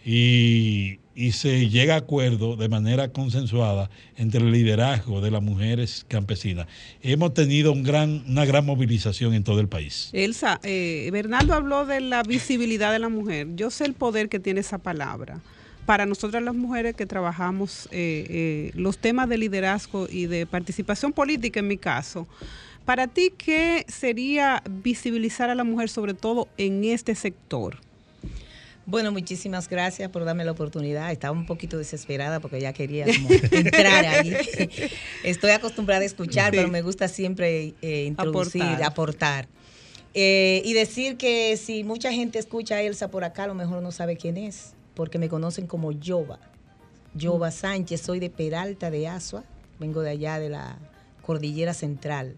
y, 0.06 1.00
y 1.16 1.32
se 1.32 1.68
llega 1.68 1.94
a 1.94 1.98
acuerdo 1.98 2.54
de 2.54 2.68
manera 2.68 3.08
consensuada 3.08 3.90
entre 4.16 4.40
el 4.40 4.52
liderazgo 4.52 5.20
de 5.20 5.32
las 5.32 5.42
mujeres 5.42 6.06
campesinas. 6.06 6.68
Hemos 7.02 7.34
tenido 7.34 7.72
un 7.72 7.82
gran, 7.82 8.24
una 8.28 8.44
gran 8.44 8.64
movilización 8.64 9.34
en 9.34 9.42
todo 9.42 9.58
el 9.58 9.68
país. 9.68 10.10
Elsa, 10.12 10.60
eh, 10.62 11.08
Bernardo 11.12 11.54
habló 11.54 11.84
de 11.84 12.00
la 12.00 12.22
visibilidad 12.22 12.92
de 12.92 13.00
la 13.00 13.08
mujer. 13.08 13.48
Yo 13.56 13.70
sé 13.70 13.86
el 13.86 13.94
poder 13.94 14.28
que 14.28 14.38
tiene 14.38 14.60
esa 14.60 14.78
palabra. 14.78 15.40
Para 15.84 16.06
nosotras 16.06 16.42
las 16.42 16.54
mujeres 16.54 16.94
que 16.94 17.06
trabajamos 17.06 17.88
eh, 17.90 18.26
eh, 18.30 18.70
los 18.74 18.98
temas 18.98 19.28
de 19.28 19.36
liderazgo 19.36 20.06
y 20.08 20.26
de 20.26 20.46
participación 20.46 21.12
política 21.12 21.60
en 21.60 21.66
mi 21.66 21.76
caso, 21.76 22.26
para 22.84 23.08
ti, 23.08 23.32
¿qué 23.36 23.84
sería 23.88 24.62
visibilizar 24.68 25.50
a 25.50 25.54
la 25.54 25.64
mujer 25.64 25.88
sobre 25.88 26.14
todo 26.14 26.48
en 26.58 26.84
este 26.84 27.14
sector? 27.14 27.78
Bueno, 28.86 29.12
muchísimas 29.12 29.68
gracias 29.68 30.10
por 30.10 30.24
darme 30.24 30.44
la 30.44 30.52
oportunidad. 30.52 31.10
Estaba 31.10 31.32
un 31.32 31.46
poquito 31.46 31.78
desesperada 31.78 32.40
porque 32.40 32.60
ya 32.60 32.74
quería 32.74 33.06
entrar 33.50 34.04
ahí. 34.04 34.36
Estoy 35.24 35.52
acostumbrada 35.52 36.02
a 36.02 36.04
escuchar, 36.04 36.50
pero 36.50 36.68
me 36.68 36.82
gusta 36.82 37.08
siempre 37.08 37.74
eh, 37.80 38.04
introducir, 38.04 38.62
aportar. 38.84 39.48
Eh, 40.12 40.62
y 40.64 40.74
decir 40.74 41.16
que 41.16 41.56
si 41.56 41.82
mucha 41.82 42.12
gente 42.12 42.38
escucha 42.38 42.76
a 42.76 42.82
Elsa 42.82 43.10
por 43.10 43.24
acá, 43.24 43.44
a 43.44 43.46
lo 43.46 43.54
mejor 43.54 43.82
no 43.82 43.90
sabe 43.90 44.16
quién 44.16 44.36
es, 44.36 44.74
porque 44.94 45.18
me 45.18 45.30
conocen 45.30 45.66
como 45.66 45.90
Yoba. 45.90 46.38
Yoba 47.14 47.50
Sánchez, 47.50 48.02
soy 48.02 48.20
de 48.20 48.28
Peralta 48.28 48.90
de 48.90 49.08
Asua, 49.08 49.44
vengo 49.80 50.02
de 50.02 50.10
allá 50.10 50.38
de 50.38 50.50
la 50.50 50.78
Cordillera 51.22 51.72
Central. 51.72 52.36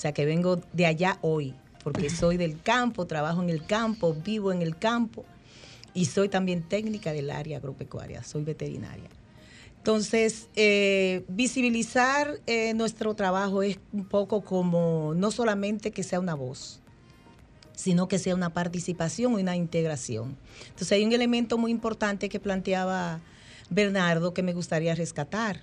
O 0.00 0.02
sea 0.02 0.12
que 0.12 0.24
vengo 0.24 0.58
de 0.72 0.86
allá 0.86 1.18
hoy, 1.20 1.52
porque 1.84 2.08
soy 2.08 2.38
del 2.38 2.58
campo, 2.62 3.06
trabajo 3.06 3.42
en 3.42 3.50
el 3.50 3.66
campo, 3.66 4.14
vivo 4.14 4.50
en 4.50 4.62
el 4.62 4.78
campo 4.78 5.26
y 5.92 6.06
soy 6.06 6.30
también 6.30 6.62
técnica 6.62 7.12
del 7.12 7.30
área 7.30 7.58
agropecuaria, 7.58 8.22
soy 8.22 8.42
veterinaria. 8.42 9.10
Entonces, 9.76 10.48
eh, 10.56 11.26
visibilizar 11.28 12.40
eh, 12.46 12.72
nuestro 12.72 13.12
trabajo 13.12 13.62
es 13.62 13.78
un 13.92 14.06
poco 14.06 14.40
como 14.40 15.12
no 15.14 15.30
solamente 15.30 15.90
que 15.90 16.02
sea 16.02 16.18
una 16.18 16.34
voz, 16.34 16.80
sino 17.74 18.08
que 18.08 18.18
sea 18.18 18.34
una 18.34 18.54
participación 18.54 19.32
y 19.32 19.42
una 19.42 19.54
integración. 19.54 20.34
Entonces, 20.62 20.92
hay 20.92 21.04
un 21.04 21.12
elemento 21.12 21.58
muy 21.58 21.70
importante 21.70 22.30
que 22.30 22.40
planteaba 22.40 23.20
Bernardo 23.68 24.32
que 24.32 24.42
me 24.42 24.54
gustaría 24.54 24.94
rescatar, 24.94 25.60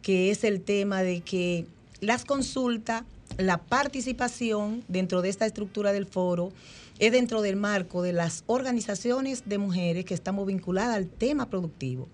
que 0.00 0.30
es 0.30 0.42
el 0.42 0.62
tema 0.62 1.02
de 1.02 1.20
que 1.20 1.66
las 2.00 2.24
consultas, 2.24 3.04
la 3.38 3.58
participación 3.58 4.84
dentro 4.88 5.22
de 5.22 5.28
esta 5.28 5.46
estructura 5.46 5.92
del 5.92 6.06
foro, 6.06 6.52
es 6.98 7.12
dentro 7.12 7.42
del 7.42 7.56
marco 7.56 8.02
de 8.02 8.12
las 8.12 8.44
organizaciones 8.46 9.44
de 9.46 9.58
mujeres 9.58 10.04
que 10.04 10.14
estamos 10.14 10.46
vinculadas 10.46 10.96
al 10.96 11.08
tema 11.08 11.50
productivo. 11.50 12.08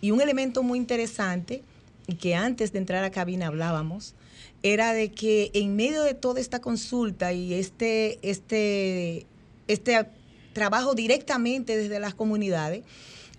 Y 0.00 0.10
un 0.10 0.20
elemento 0.20 0.62
muy 0.62 0.78
interesante, 0.78 1.62
y 2.06 2.14
que 2.14 2.34
antes 2.34 2.72
de 2.72 2.78
entrar 2.78 3.04
a 3.04 3.10
cabina 3.10 3.46
hablábamos, 3.46 4.14
era 4.62 4.92
de 4.92 5.10
que 5.12 5.50
en 5.54 5.76
medio 5.76 6.02
de 6.02 6.14
toda 6.14 6.40
esta 6.40 6.60
consulta 6.60 7.32
y 7.32 7.54
este, 7.54 8.18
este, 8.22 9.26
este 9.68 10.06
trabajo 10.52 10.94
directamente 10.94 11.76
desde 11.76 12.00
las 12.00 12.14
comunidades, 12.14 12.82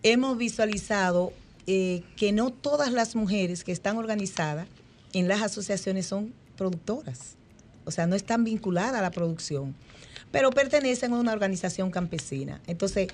hemos 0.03 0.38
visualizado 0.38 1.34
eh, 1.65 2.03
que 2.15 2.32
no 2.32 2.51
todas 2.51 2.91
las 2.91 3.15
mujeres 3.15 3.63
que 3.63 3.72
están 3.72 3.98
organizadas 3.98 4.67
en 5.13 5.27
las 5.27 5.41
asociaciones 5.41 6.05
son 6.05 6.32
productoras, 6.55 7.35
o 7.85 7.91
sea, 7.91 8.07
no 8.07 8.15
están 8.15 8.43
vinculadas 8.43 8.95
a 8.95 9.01
la 9.01 9.12
producción 9.12 9.75
pero 10.35 10.51
pertenecen 10.51 11.13
a 11.13 11.17
una 11.17 11.31
organización 11.31 11.91
campesina. 11.91 12.59
Entonces, 12.67 13.07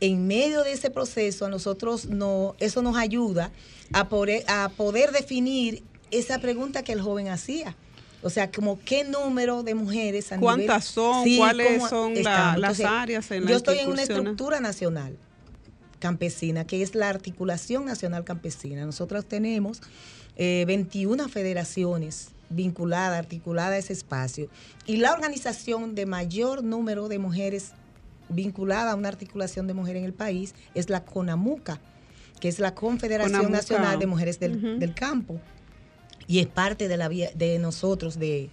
en 0.00 0.26
medio 0.26 0.64
de 0.64 0.72
ese 0.72 0.90
proceso, 0.90 1.46
a 1.46 1.48
nosotros 1.48 2.04
no, 2.06 2.56
eso 2.58 2.82
nos 2.82 2.94
ayuda 2.98 3.50
a 3.94 4.10
poder, 4.10 4.44
a 4.48 4.68
poder 4.76 5.12
definir 5.12 5.82
esa 6.10 6.38
pregunta 6.40 6.82
que 6.84 6.92
el 6.92 7.00
joven 7.00 7.28
hacía. 7.28 7.74
O 8.22 8.28
sea, 8.28 8.50
como 8.50 8.78
qué 8.84 9.04
número 9.04 9.62
de 9.62 9.74
mujeres 9.74 10.30
a 10.30 10.38
¿Cuántas 10.38 10.84
son? 10.84 11.24
¿Cuáles 11.38 11.88
son 11.88 12.22
las 12.22 12.80
áreas 12.80 13.30
en 13.30 13.46
Yo 13.46 13.56
estoy 13.56 13.78
en 13.78 13.88
una 13.88 14.02
estructura 14.02 14.60
nacional 14.60 15.16
campesina, 16.00 16.66
que 16.66 16.82
es 16.82 16.94
la 16.94 17.08
Articulación 17.08 17.86
Nacional 17.86 18.24
Campesina. 18.24 18.84
Nosotros 18.84 19.24
tenemos 19.24 19.80
21 20.36 21.24
eh, 21.24 21.28
federaciones 21.28 22.28
vinculada, 22.50 23.18
articulada 23.18 23.72
a 23.72 23.78
ese 23.78 23.92
espacio. 23.92 24.48
Y 24.86 24.96
la 24.96 25.12
organización 25.12 25.94
de 25.94 26.06
mayor 26.06 26.64
número 26.64 27.08
de 27.08 27.18
mujeres 27.18 27.72
vinculada 28.28 28.92
a 28.92 28.94
una 28.94 29.08
articulación 29.08 29.66
de 29.66 29.74
mujeres 29.74 30.00
en 30.00 30.06
el 30.06 30.14
país 30.14 30.54
es 30.74 30.90
la 30.90 31.04
CONAMUCA, 31.04 31.80
que 32.40 32.48
es 32.48 32.58
la 32.58 32.74
Confederación 32.74 33.50
Nacional 33.50 33.98
de 33.98 34.06
Mujeres 34.06 34.38
del, 34.40 34.94
Campo. 34.94 35.40
Y 36.26 36.40
es 36.40 36.46
parte 36.46 36.88
de, 36.88 36.96
la, 36.96 37.08
de 37.08 37.58
nosotros, 37.58 38.18
de, 38.18 38.50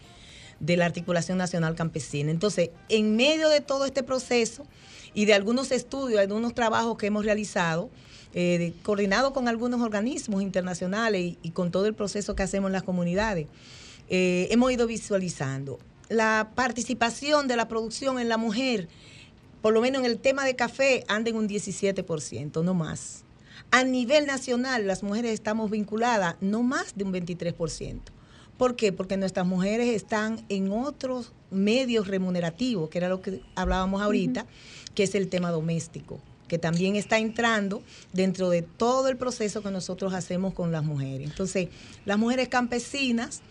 de 0.60 0.78
la 0.78 0.86
Articulación 0.86 1.38
Nacional 1.38 1.76
Campesina. 1.76 2.32
Entonces, 2.32 2.70
en 2.90 3.16
medio 3.16 3.50
de 3.50 3.62
todo 3.62 3.86
este 3.86 4.04
proceso 4.04 4.66
y 5.14 5.26
de 5.26 5.34
algunos 5.34 5.72
estudios, 5.72 6.20
algunos 6.20 6.54
trabajos 6.54 6.98
que 6.98 7.08
hemos 7.08 7.26
realizado, 7.26 7.90
eh, 8.38 8.74
coordinado 8.84 9.32
con 9.32 9.48
algunos 9.48 9.80
organismos 9.82 10.42
internacionales 10.42 11.38
y, 11.42 11.50
con 11.52 11.72
todo 11.72 11.86
el 11.86 11.94
proceso 11.94 12.36
que 12.36 12.44
hacemos 12.44 12.68
en 12.68 12.74
las 12.74 12.84
comunidades, 12.84 13.48
eh, 14.10 14.50
hemos 14.52 14.72
ido 14.74 14.88
visualizando 14.88 15.80
la 16.10 16.52
participación 16.54 17.48
de 17.48 17.56
la 17.56 17.70
producción 17.70 18.20
en 18.20 18.28
la 18.28 18.38
mujer, 18.38 18.90
por 19.62 19.74
lo 19.74 19.80
menos 19.80 20.02
en 20.02 20.12
el 20.12 20.20
tema 20.20 20.44
de 20.44 20.58
café, 20.58 21.06
anda 21.08 21.30
en 21.30 21.38
un 21.38 21.48
17%, 21.48 22.62
no 22.62 22.74
más. 22.74 23.24
A 23.72 23.86
nivel 23.86 24.28
nacional, 24.28 24.86
las 24.86 25.02
mujeres 25.02 25.32
estamos 25.32 25.72
vinculadas 25.72 26.36
no 26.42 26.62
más 26.62 26.94
de 26.96 27.06
un 27.06 27.14
23%. 27.14 28.02
¿Por 28.58 28.76
qué? 28.76 28.92
Porque 28.92 29.16
nuestras 29.16 29.46
mujeres 29.46 29.96
están 29.96 30.46
en 30.50 30.74
otros 30.74 31.32
medios 31.52 32.08
remunerativos, 32.08 32.90
que 32.90 32.98
era 32.98 33.08
lo 33.08 33.22
que 33.22 33.42
hablábamos 33.56 34.02
ahorita, 34.02 34.46
que 34.94 35.04
es 35.04 35.16
el 35.16 35.30
tema 35.30 35.52
doméstico, 35.52 36.20
que 36.48 36.58
también 36.58 36.96
está 36.96 37.18
entrando 37.18 37.82
dentro 38.14 38.50
de 38.50 38.62
todo 38.62 39.08
el 39.08 39.18
proceso 39.18 39.62
que 39.62 39.72
nosotros 39.72 40.14
hacemos 40.14 40.54
con 40.54 40.72
las 40.72 40.84
mujeres. 40.84 41.30
Entonces, 41.30 41.70
las 42.06 42.18
mujeres 42.18 42.48
campesinas 42.50 43.42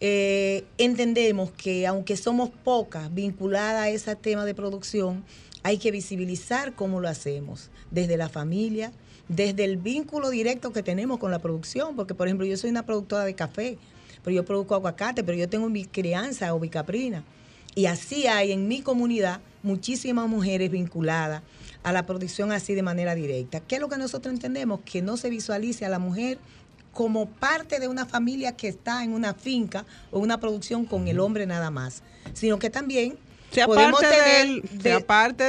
eh, 0.00 0.64
entendemos 0.78 1.50
que 1.50 1.86
aunque 1.86 2.16
somos 2.16 2.50
pocas 2.50 3.12
vinculadas 3.12 3.82
a 3.82 3.88
ese 3.90 4.16
tema 4.16 4.44
de 4.44 4.54
producción, 4.54 5.24
hay 5.62 5.76
que 5.76 5.90
visibilizar 5.90 6.74
cómo 6.74 7.00
lo 7.00 7.08
hacemos, 7.08 7.70
desde 7.90 8.16
la 8.16 8.30
familia, 8.30 8.92
desde 9.28 9.64
el 9.64 9.76
vínculo 9.76 10.30
directo 10.30 10.72
que 10.72 10.82
tenemos 10.82 11.18
con 11.18 11.30
la 11.30 11.40
producción, 11.40 11.96
porque 11.96 12.14
por 12.14 12.26
ejemplo 12.26 12.46
yo 12.46 12.56
soy 12.56 12.70
una 12.70 12.86
productora 12.86 13.24
de 13.24 13.34
café, 13.34 13.78
pero 14.24 14.34
yo 14.34 14.44
produzco 14.44 14.74
aguacate, 14.74 15.22
pero 15.22 15.36
yo 15.36 15.48
tengo 15.48 15.68
mi 15.68 15.84
crianza 15.84 16.54
o 16.54 16.60
bicaprina. 16.60 17.24
Y 17.74 17.86
así 17.86 18.26
hay 18.26 18.52
en 18.52 18.68
mi 18.68 18.80
comunidad 18.80 19.40
muchísimas 19.62 20.28
mujeres 20.28 20.70
vinculadas 20.70 21.42
a 21.82 21.92
la 21.92 22.06
producción 22.06 22.52
así 22.52 22.74
de 22.74 22.82
manera 22.82 23.14
directa. 23.14 23.60
¿Qué 23.60 23.76
es 23.76 23.80
lo 23.80 23.88
que 23.88 23.96
nosotros 23.96 24.32
entendemos? 24.32 24.80
Que 24.84 25.02
no 25.02 25.16
se 25.16 25.30
visualice 25.30 25.84
a 25.86 25.88
la 25.88 25.98
mujer 25.98 26.38
como 26.92 27.26
parte 27.26 27.78
de 27.78 27.88
una 27.88 28.06
familia 28.06 28.56
que 28.56 28.68
está 28.68 29.04
en 29.04 29.12
una 29.12 29.34
finca 29.34 29.84
o 30.10 30.18
una 30.18 30.38
producción 30.38 30.84
con 30.84 31.08
el 31.08 31.20
hombre 31.20 31.46
nada 31.46 31.70
más, 31.70 32.02
sino 32.34 32.58
que 32.58 32.68
también 32.68 33.16
sea 33.52 33.66
podemos 33.66 34.00
tener 34.00 34.62
de, 34.62 34.90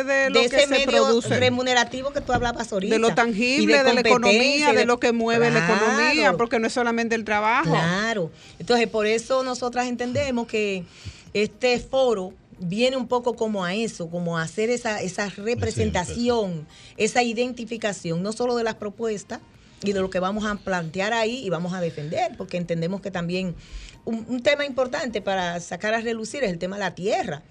de 0.04 0.30
lo 0.30 0.42
que 0.42 0.68
se 0.68 0.88
produce. 0.88 1.40
remunerativo 1.40 2.12
que 2.12 2.22
tú 2.22 2.34
hablabas 2.34 2.72
ahorita 2.72 2.96
de 2.96 3.00
lo 3.00 3.14
tangible 3.14 3.84
de, 3.84 3.94
la 3.94 4.02
economía 4.02 4.74
de, 4.74 4.86
lo 4.86 5.00
que 5.00 5.12
mueve 5.12 5.52
la 5.52 5.66
economía 5.66 6.34
porque 6.34 6.60
no 6.60 6.68
es 6.68 6.74
solamente 6.74 7.16
el 7.16 7.24
trabajo. 7.24 7.70
Claro. 7.70 8.32
Entonces 8.60 8.88
por 8.88 9.06
eso 9.06 9.44
nosotras 9.44 9.88
entendemos 9.88 10.48
que 10.48 10.84
este 11.34 11.80
foro 11.80 12.34
viene 12.62 12.96
un 12.96 13.08
poco 13.08 13.36
como 13.36 13.66
a 13.66 13.74
eso, 13.74 14.10
como 14.10 14.38
a 14.38 14.44
hacer 14.44 14.70
esa, 14.70 15.02
esa 15.02 15.30
representación, 15.30 16.68
esa 16.98 17.24
identificación, 17.24 18.24
no 18.24 18.32
solo 18.32 18.56
de 18.56 18.64
las 18.64 18.76
propuestas 18.76 19.40
y 19.84 19.94
de 19.94 20.00
lo 20.00 20.10
que 20.10 20.20
vamos 20.20 20.46
a 20.46 20.56
plantear 20.56 21.12
ahí 21.12 21.44
y 21.44 21.50
vamos 21.50 21.74
a 21.74 21.82
defender, 21.82 22.38
porque 22.38 22.58
entendemos 22.58 23.02
que 23.02 23.12
también 23.12 23.56
un 24.06 24.42
tema 24.42 24.66
importante 24.66 25.22
para 25.22 25.60
sacar 25.60 25.94
a 25.94 26.02
relucir 26.02 26.44
es 26.44 26.52
el 26.52 26.58
tema 26.58 26.78
de 26.78 26.82
la 26.82 26.96
tierra. 26.96 27.44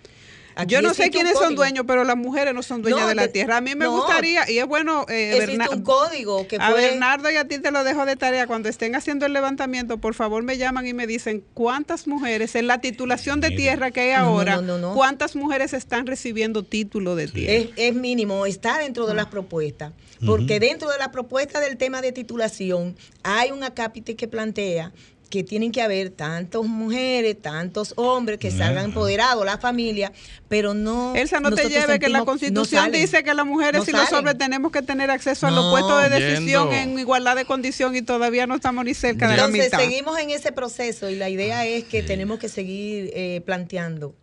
Yo 0.65 0.83
no 0.83 0.95
sé 0.95 1.11
quiénes 1.11 1.35
son 1.35 1.55
dueños, 1.55 1.85
pero 1.87 2.05
las 2.05 2.17
mujeres 2.17 2.55
no 2.55 2.63
son 2.63 2.83
dueñas 2.83 3.09
de 3.09 3.15
la 3.15 3.29
tierra. 3.29 3.57
A 3.59 3.61
mí 3.61 3.75
me 3.75 3.87
gustaría, 3.87 4.51
y 4.51 4.59
es 4.59 4.67
bueno, 4.67 5.07
eh, 5.09 5.37
existe 5.37 5.75
un 5.75 5.83
código 5.83 6.47
que 6.47 6.57
A 6.61 6.73
Bernardo 6.73 7.31
y 7.31 7.37
a 7.37 7.47
ti 7.47 7.59
te 7.59 7.71
lo 7.71 7.85
dejo 7.85 8.05
de 8.07 8.17
tarea. 8.17 8.47
Cuando 8.47 8.69
estén 8.69 8.95
haciendo 8.95 9.27
el 9.27 9.33
levantamiento, 9.33 9.99
por 9.99 10.15
favor 10.15 10.43
me 10.43 10.59
llaman 10.59 10.87
y 10.87 10.95
me 10.95 11.07
dicen 11.07 11.45
cuántas 11.55 12.07
mujeres, 12.07 12.55
en 12.55 12.67
la 12.67 12.81
titulación 12.81 13.41
de 13.41 13.51
tierra 13.51 13.91
que 13.91 14.01
hay 14.01 14.13
ahora, 14.13 14.61
cuántas 14.95 15.37
mujeres 15.37 15.73
están 15.73 16.07
recibiendo 16.07 16.63
título 16.63 17.17
de 17.17 17.29
tierra. 17.29 17.71
Es, 17.77 17.95
mínimo, 17.95 18.47
está 18.47 18.79
dentro 18.79 19.07
de 19.07 19.15
las 19.15 19.27
propuestas. 19.27 19.93
Porque 20.25 20.61
dentro 20.61 20.91
de 20.91 20.99
la 20.99 21.11
propuesta 21.11 21.61
del 21.61 21.77
tema 21.77 22.03
de 22.03 22.13
titulación 22.13 22.97
hay 23.23 23.51
un 23.53 23.65
acápite 23.65 24.17
que 24.17 24.29
plantea 24.29 24.93
que 25.31 25.45
tienen 25.45 25.71
que 25.71 25.81
haber 25.81 26.11
tantas 26.11 26.63
mujeres, 26.65 27.41
tantos 27.41 27.95
hombres 27.97 28.39
que 28.39 28.51
salgan 28.51 28.87
empoderados, 28.87 29.47
la 29.47 29.59
familia, 29.59 30.13
pero 30.49 30.75
no... 30.75 31.15
Elsa, 31.15 31.39
no 31.39 31.53
te 31.53 31.69
lleve 31.69 32.01
que 32.01 32.09
la 32.09 32.25
Constitución 32.25 32.91
dice 32.91 33.23
que 33.23 33.33
las 33.33 33.47
mujeres 33.47 33.89
y 33.89 33.93
los 33.93 34.13
hombres 34.13 34.37
tenemos 34.37 34.73
que 34.73 34.83
tener 34.83 35.11
acceso 35.11 35.47
a 35.47 35.51
los 35.51 35.71
puestos 35.71 36.03
de 36.03 36.21
decisión 36.21 36.73
en 36.73 36.99
igualdad 36.99 37.37
de 37.37 37.45
condición 37.45 37.95
y 37.97 38.03
todavía 38.03 38.47
no 38.47 38.57
estamos 38.57 38.85
ni 38.85 38.93
cerca 38.93 39.29
de 39.29 39.37
la 39.37 39.47
mitad. 39.49 39.67
Entonces 39.67 39.89
seguimos 39.89 40.19
en 40.19 40.31
ese 40.31 40.53
proceso 40.53 41.09
y 41.09 41.15
la 41.15 41.31
idea 41.31 41.65
es 41.65 41.85
que 41.85 42.03
tenemos 42.03 42.41
que 42.41 42.49
seguir 42.49 43.11
eh, 43.15 43.41
planteando 43.47 44.17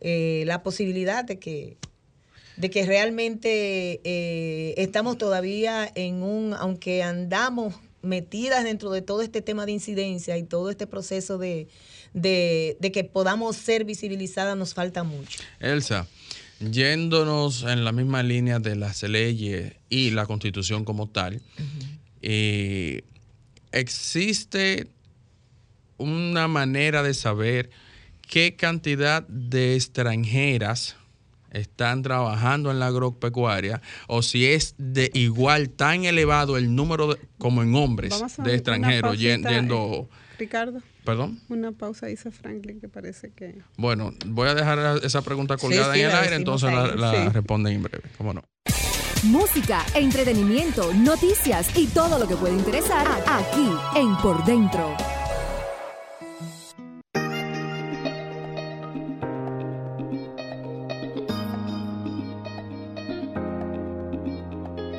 eh, 0.00 0.44
la 0.46 0.62
posibilidad 0.62 1.24
de 1.24 1.38
que 1.38 1.76
de 2.56 2.70
que 2.70 2.86
realmente 2.86 4.00
eh, 4.04 4.74
estamos 4.76 5.18
todavía 5.18 5.90
en 5.96 6.22
un, 6.22 6.54
aunque 6.54 7.02
andamos 7.02 7.74
metidas 8.04 8.64
dentro 8.64 8.90
de 8.90 9.02
todo 9.02 9.22
este 9.22 9.42
tema 9.42 9.66
de 9.66 9.72
incidencia 9.72 10.36
y 10.36 10.44
todo 10.44 10.70
este 10.70 10.86
proceso 10.86 11.38
de, 11.38 11.68
que 12.12 13.10
podamos 13.12 13.56
ser 13.56 13.84
visibilizadas 13.84 14.56
nos 14.56 14.74
falta 14.74 15.04
mucho. 15.04 15.40
Elsa, 15.60 16.06
yéndonos 16.60 17.64
en 17.64 17.84
la 17.84 17.92
misma 17.92 18.22
línea 18.22 18.58
de 18.58 18.76
las 18.76 19.02
leyes 19.02 19.74
y 19.88 20.10
la 20.10 20.26
constitución 20.26 20.84
como 20.84 21.08
tal, 21.08 21.42
eh, 22.22 23.02
existe 23.72 24.88
una 25.96 26.48
manera 26.48 27.02
de 27.02 27.14
saber 27.14 27.70
qué 28.28 28.56
cantidad 28.56 29.26
de 29.28 29.74
extranjeras 29.74 30.96
están 31.54 32.02
trabajando 32.02 32.70
en 32.70 32.78
la 32.78 32.88
agropecuaria 32.88 33.80
o 34.06 34.22
si 34.22 34.46
es 34.46 34.74
de 34.76 35.10
igual 35.14 35.70
tan 35.70 36.04
elevado 36.04 36.56
el 36.58 36.74
número 36.74 37.16
como 37.38 37.62
en 37.62 37.74
hombres 37.74 38.22
de 38.42 38.54
extranjeros 38.54 39.18
yendo... 39.18 40.08
Ricardo. 40.38 40.82
¿Perdón? 41.04 41.38
Una 41.48 41.72
pausa, 41.72 42.06
dice 42.06 42.30
Franklin, 42.30 42.80
que 42.80 42.88
parece 42.88 43.32
que... 43.32 43.62
Bueno, 43.76 44.12
voy 44.26 44.48
a 44.48 44.54
dejar 44.54 45.04
esa 45.04 45.22
pregunta 45.22 45.56
colgada 45.56 45.96
en 45.96 46.06
el 46.06 46.12
aire, 46.12 46.36
entonces 46.36 46.72
la, 46.72 46.94
la 46.94 47.28
responden 47.28 47.74
en 47.74 47.82
breve. 47.82 48.04
¿Cómo 48.18 48.34
no? 48.34 48.42
Música, 49.22 49.84
entretenimiento, 49.94 50.92
noticias 50.92 51.76
y 51.76 51.86
todo 51.86 52.18
lo 52.18 52.26
que 52.26 52.36
puede 52.36 52.54
interesar 52.54 53.06
aquí 53.26 53.70
en 53.96 54.16
Por 54.16 54.44
Dentro. 54.44 54.94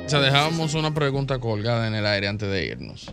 O 0.06 0.08
sea, 0.08 0.20
dejábamos 0.20 0.74
una 0.74 0.94
pregunta 0.94 1.40
colgada 1.40 1.88
en 1.88 1.94
el 1.96 2.06
aire 2.06 2.28
antes 2.28 2.48
de 2.48 2.64
irnos. 2.64 3.10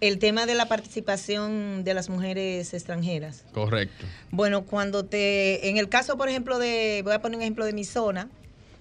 El 0.00 0.18
tema 0.18 0.46
de 0.46 0.54
la 0.54 0.68
participación 0.68 1.84
de 1.84 1.92
las 1.92 2.08
mujeres 2.08 2.72
extranjeras. 2.72 3.44
Correcto. 3.52 4.06
Bueno, 4.30 4.64
cuando 4.64 5.04
te, 5.04 5.68
en 5.68 5.76
el 5.76 5.90
caso, 5.90 6.16
por 6.16 6.30
ejemplo, 6.30 6.58
de, 6.58 7.02
voy 7.04 7.12
a 7.12 7.20
poner 7.20 7.36
un 7.36 7.42
ejemplo 7.42 7.66
de 7.66 7.74
mi 7.74 7.84
zona, 7.84 8.30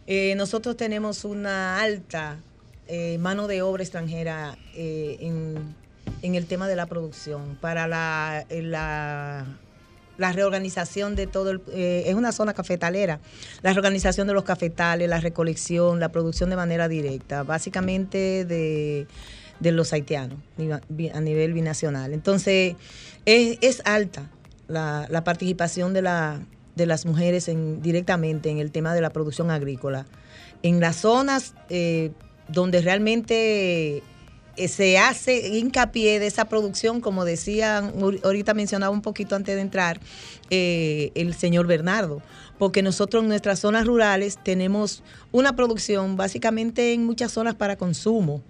eh, 0.08 0.34
nosotros 0.38 0.78
tenemos 0.78 1.26
una 1.26 1.82
alta 1.82 2.38
eh, 2.88 3.18
mano 3.18 3.48
de 3.48 3.62
obra 3.62 3.84
extranjera 3.84 4.58
eh, 4.74 5.18
en, 5.20 5.76
en, 6.22 6.36
el 6.36 6.46
tema 6.46 6.70
de 6.70 6.78
la 6.78 6.86
producción. 6.86 7.58
Para 7.60 7.90
la, 7.90 8.46
la 8.50 9.46
la 10.22 10.32
reorganización 10.32 11.16
de 11.16 11.26
todo, 11.26 11.50
el, 11.50 11.62
eh, 11.74 12.04
es 12.06 12.14
una 12.14 12.32
zona 12.32 12.54
cafetalera, 12.54 13.20
la 13.64 13.74
reorganización 13.74 14.28
de 14.28 14.34
los 14.34 14.44
cafetales, 14.44 15.10
la 15.10 15.20
recolección, 15.20 16.00
la 16.00 16.10
producción 16.10 16.52
de 16.52 16.56
manera 16.56 16.88
directa, 16.88 17.42
básicamente 17.42 18.46
de, 18.46 19.08
los 19.60 19.92
haitianos 19.94 20.38
a 21.14 21.22
nivel 21.22 21.54
binacional. 21.54 22.14
Entonces, 22.14 22.76
es, 23.26 23.82
alta 23.84 24.30
la, 24.68 25.24
participación 25.24 25.94
de, 25.94 26.04
la, 26.04 26.40
de 26.76 26.86
las 26.86 27.08
mujeres 27.08 27.48
en, 27.48 27.82
directamente 27.82 28.52
en 28.52 28.60
el 28.60 28.72
tema 28.72 28.94
de 28.94 29.02
la 29.02 29.10
producción 29.10 29.50
agrícola. 29.50 30.06
En 30.62 30.80
las 30.80 30.98
zonas 30.98 31.56
eh, 31.70 32.12
donde 32.48 32.82
realmente 32.82 34.04
se 34.68 34.98
hace 34.98 35.58
hincapié 35.58 36.20
de 36.20 36.28
esa 36.28 36.46
producción, 36.46 37.02
como 37.02 37.26
decía, 37.26 37.92
ahorita 38.24 38.54
mencionaba 38.54 38.94
un 38.94 39.02
poquito 39.02 39.36
antes 39.36 39.56
de 39.56 39.62
entrar, 39.62 40.00
eh, 40.50 41.12
el 41.16 41.34
señor 41.34 41.68
Bernardo, 41.68 42.22
porque 42.58 42.82
nosotros 42.82 43.24
en 43.24 43.30
nuestras 43.30 43.60
zonas 43.60 43.86
rurales 43.86 44.38
tenemos 44.44 45.04
una 45.32 45.56
producción 45.56 46.18
básicamente 46.18 46.94
en 46.94 47.06
muchas 47.06 47.32
zonas 47.32 47.56
para 47.56 47.78
consumo. 47.78 48.42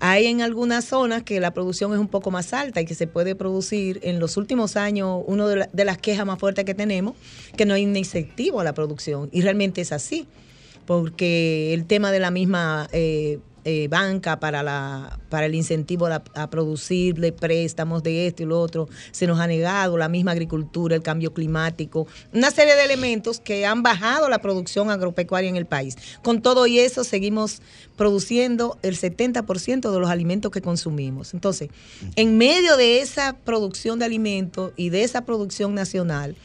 Hay 0.00 0.26
en 0.26 0.42
algunas 0.42 0.84
zonas 0.84 1.24
que 1.24 1.40
la 1.40 1.52
producción 1.52 1.92
es 1.92 1.98
un 1.98 2.06
poco 2.06 2.30
más 2.30 2.52
alta 2.52 2.80
y 2.80 2.84
que 2.84 2.94
se 2.94 3.08
puede 3.08 3.34
producir 3.34 3.98
en 4.04 4.20
los 4.20 4.36
últimos 4.36 4.76
años, 4.76 5.22
una 5.26 5.46
de, 5.48 5.68
de, 5.72 5.84
las 5.84 5.98
quejas 5.98 6.24
más 6.24 6.38
fuertes 6.38 6.64
que 6.64 6.74
tenemos, 6.74 7.14
que 7.56 7.66
no 7.66 7.74
hay 7.74 7.84
un 7.84 7.96
incentivo 7.96 8.60
a 8.60 8.64
la 8.64 8.74
producción. 8.74 9.28
Y 9.32 9.42
realmente 9.42 9.80
es 9.80 9.90
así, 9.90 10.28
porque 10.88 11.74
el 11.74 11.84
tema 11.84 12.12
de 12.12 12.18
la 12.18 12.30
misma 12.30 12.88
eh, 12.92 13.40
eh, 13.64 13.88
banca 13.88 14.40
para, 14.40 14.62
la, 14.62 15.18
para 15.28 15.46
el 15.46 15.54
incentivo 15.54 16.06
a, 16.06 16.50
producirle 16.50 17.32
préstamos 17.32 18.02
de 18.02 18.26
esto 18.26 18.42
y 18.42 18.46
lo 18.46 18.60
otro, 18.60 18.88
se 19.10 19.26
nos 19.26 19.40
ha 19.40 19.46
negado 19.46 19.98
la 19.98 20.08
misma 20.08 20.32
agricultura, 20.32 20.94
el 20.94 21.02
cambio 21.02 21.32
climático, 21.32 22.06
una 22.32 22.50
serie 22.50 22.74
de 22.76 22.84
elementos 22.84 23.40
que 23.40 23.66
han 23.66 23.82
bajado 23.82 24.28
la 24.28 24.38
producción 24.38 24.90
agropecuaria 24.90 25.50
en 25.50 25.56
el 25.56 25.66
país. 25.66 25.96
Con 26.22 26.42
todo 26.42 26.66
y 26.66 26.78
eso 26.78 27.04
seguimos 27.04 27.60
produciendo 27.96 28.78
el 28.82 28.96
70% 28.96 29.92
de 29.92 30.00
los 30.00 30.10
alimentos 30.10 30.50
que 30.50 30.62
consumimos. 30.62 31.34
Entonces, 31.34 31.68
en 32.16 32.38
medio 32.38 32.76
de 32.76 33.00
esa 33.00 33.36
producción 33.44 33.98
de 33.98 34.04
alimentos 34.04 34.72
y 34.76 34.90
de 34.90 35.02
esa 35.02 35.22
producción 35.22 35.74
nacional, 35.74 36.36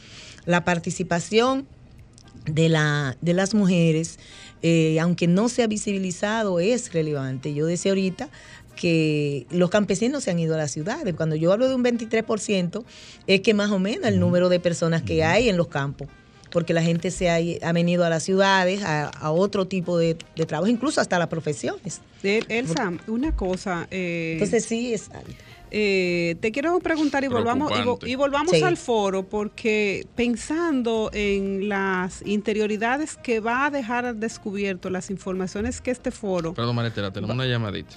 la 0.46 0.64
participación 0.64 1.66
de, 2.46 2.68
la, 2.68 3.16
de 3.20 3.34
las 3.34 3.54
mujeres, 3.54 4.18
eh, 4.66 4.98
aunque 4.98 5.26
no 5.26 5.50
se 5.50 5.62
ha 5.62 5.66
visibilizado, 5.66 6.58
es 6.58 6.90
relevante. 6.94 7.52
Yo 7.52 7.66
decía 7.66 7.90
ahorita 7.90 8.30
que 8.74 9.46
los 9.50 9.68
campesinos 9.68 10.24
se 10.24 10.30
han 10.30 10.38
ido 10.38 10.54
a 10.54 10.56
las 10.56 10.70
ciudades. 10.70 11.12
Cuando 11.14 11.36
yo 11.36 11.52
hablo 11.52 11.68
de 11.68 11.74
un 11.74 11.84
23%, 11.84 12.82
es 13.26 13.40
que 13.42 13.52
más 13.52 13.70
o 13.70 13.78
menos 13.78 14.06
el 14.06 14.18
número 14.18 14.48
de 14.48 14.60
personas 14.60 15.02
que 15.02 15.22
hay 15.22 15.50
en 15.50 15.58
los 15.58 15.68
campos 15.68 16.08
porque 16.50 16.72
la 16.72 16.82
gente 16.82 17.10
se 17.10 17.28
ha, 17.28 17.68
ha 17.68 17.72
venido 17.72 18.04
a 18.04 18.08
las 18.08 18.22
ciudades, 18.22 18.84
a, 18.84 19.08
a 19.08 19.32
otro 19.32 19.66
tipo 19.66 19.98
de, 19.98 20.16
de, 20.36 20.46
trabajo, 20.46 20.68
incluso 20.68 21.00
hasta 21.00 21.18
las 21.18 21.26
profesiones. 21.26 22.00
Elsa, 22.22 22.92
una 23.08 23.34
cosa. 23.34 23.88
Eh, 23.90 24.34
Entonces 24.34 24.64
sí 24.64 24.94
es 24.94 25.10
alto. 25.10 25.34
Eh, 25.76 26.36
te 26.40 26.52
quiero 26.52 26.78
preguntar 26.78 27.24
y 27.24 27.26
volvamos, 27.26 27.72
y, 28.04 28.12
y 28.12 28.14
volvamos 28.14 28.52
sí. 28.52 28.62
al 28.62 28.76
foro, 28.76 29.24
porque 29.24 30.06
pensando 30.14 31.10
en 31.12 31.68
las 31.68 32.24
interioridades 32.24 33.16
que 33.16 33.40
va 33.40 33.66
a 33.66 33.70
dejar 33.70 34.04
al 34.04 34.20
descubierto 34.20 34.88
las 34.88 35.10
informaciones 35.10 35.80
que 35.80 35.90
este 35.90 36.12
foro. 36.12 36.54
Perdón, 36.54 36.76
Maretera, 36.76 37.10
tenemos 37.10 37.34
una 37.34 37.46
llamadita. 37.46 37.96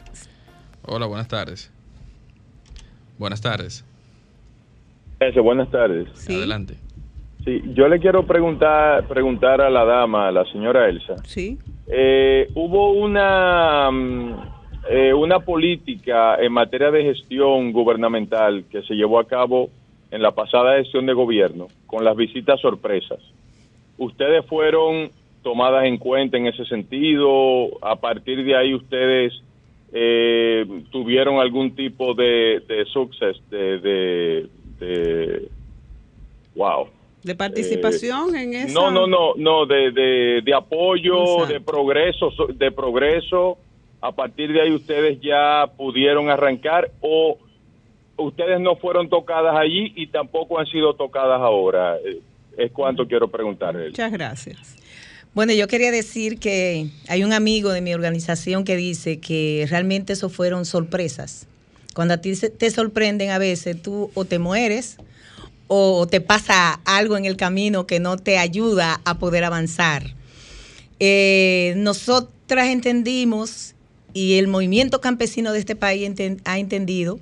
Hola, 0.88 1.06
buenas 1.06 1.28
tardes. 1.28 1.72
Buenas 3.20 3.42
tardes. 3.42 3.86
Buenas 5.44 5.70
tardes. 5.70 6.08
Sí. 6.16 6.34
Adelante. 6.34 6.78
Sí, 7.46 7.62
yo 7.76 7.88
le 7.88 8.00
quiero 8.00 8.26
preguntar 8.26 9.08
preguntar 9.08 9.62
a 9.62 9.70
la 9.70 9.86
dama, 9.86 10.30
a 10.30 10.32
la 10.32 10.46
señora 10.52 10.90
Elsa. 10.90 11.14
Sí. 11.26 11.60
Eh, 11.86 12.50
hubo 12.56 12.94
una 12.94 14.57
eh, 14.90 15.14
una 15.14 15.40
política 15.40 16.36
en 16.36 16.52
materia 16.52 16.92
de 16.92 17.04
gestión 17.04 17.72
gubernamental 17.72 18.64
que 18.70 18.82
se 18.84 18.94
llevó 18.94 19.20
a 19.20 19.28
cabo 19.28 19.70
en 20.12 20.22
la 20.22 20.32
pasada 20.32 20.78
gestión 20.78 21.06
de 21.06 21.14
gobierno 21.14 21.68
con 21.86 22.04
las 22.04 22.16
visitas 22.16 22.60
sorpresas. 22.62 23.20
¿Ustedes 23.98 24.46
fueron 24.46 25.10
tomadas 25.44 25.86
en 25.86 25.98
cuenta 25.98 26.38
en 26.38 26.48
ese 26.48 26.66
sentido? 26.66 27.70
¿A 27.82 27.96
partir 27.98 28.44
de 28.46 28.56
ahí 28.56 28.74
ustedes 28.74 29.34
eh, 29.92 30.66
tuvieron 30.92 31.40
algún 31.40 31.76
tipo 31.76 32.14
de, 32.14 32.62
de 32.68 32.86
success, 32.86 33.38
de, 33.50 33.80
de, 33.80 34.48
de, 34.80 35.48
wow? 36.56 36.88
¿De 37.24 37.36
participación 37.36 38.36
eh, 38.36 38.44
en 38.44 38.54
eso? 38.54 38.80
No, 38.80 38.92
no, 38.92 39.08
no, 39.08 39.34
no, 39.36 39.66
de, 39.66 39.92
de, 39.92 40.42
de 40.44 40.54
apoyo, 40.54 41.24
Exacto. 41.24 41.54
de 41.54 41.60
progreso, 41.62 42.32
de 42.54 42.72
progreso 42.72 43.58
a 44.08 44.12
partir 44.14 44.54
de 44.54 44.62
ahí 44.62 44.72
ustedes 44.72 45.20
ya 45.22 45.70
pudieron 45.76 46.30
arrancar 46.30 46.92
o 47.02 47.38
ustedes 48.18 48.60
no 48.60 48.76
fueron 48.78 49.10
tocadas 49.10 49.56
allí 49.56 49.92
y 49.96 50.08
tampoco 50.08 50.60
han 50.60 50.66
sido 50.68 50.96
tocadas 50.96 51.42
ahora. 51.42 51.98
Eh, 51.98 52.22
es 52.58 52.72
cuanto 52.72 53.08
quiero 53.08 53.28
preguntarle. 53.28 53.90
Muchas 53.90 54.12
gracias. 54.12 54.76
Bueno, 55.34 55.54
yo 55.54 55.68
quería 55.68 55.92
decir 55.92 56.40
que 56.40 56.88
hay 57.08 57.24
un 57.24 57.34
amigo 57.34 57.72
de 57.72 57.82
mi 57.82 57.94
organización 57.94 58.64
que 58.64 58.76
dice 58.76 59.20
que 59.20 59.68
realmente 59.70 60.14
eso 60.14 60.30
fueron 60.30 60.66
sorpresas. 60.66 61.48
Cuando 61.94 62.16
a 62.16 62.18
ti 62.18 62.34
te 62.36 62.72
sorprenden 62.72 63.30
a 63.30 63.38
veces, 63.38 63.82
tú 63.82 64.10
o 64.16 64.26
te 64.26 64.40
mueres 64.40 64.98
o 65.68 66.08
te 66.08 66.22
pasa 66.22 66.80
algo 66.86 67.18
en 67.18 67.26
el 67.26 67.36
camino 67.38 67.86
que 67.86 68.00
no 68.00 68.18
te 68.18 68.38
ayuda 68.40 69.02
a 69.06 69.20
poder 69.20 69.44
avanzar. 69.44 70.16
Eh, 71.00 71.74
nosotras 71.78 72.70
entendimos 72.70 73.76
y 74.18 74.40
el 74.40 74.48
movimiento 74.48 75.00
campesino 75.00 75.54
de 75.54 75.60
este 75.60 75.76
país 75.76 76.12
ha 76.46 76.58
entendido 76.58 77.20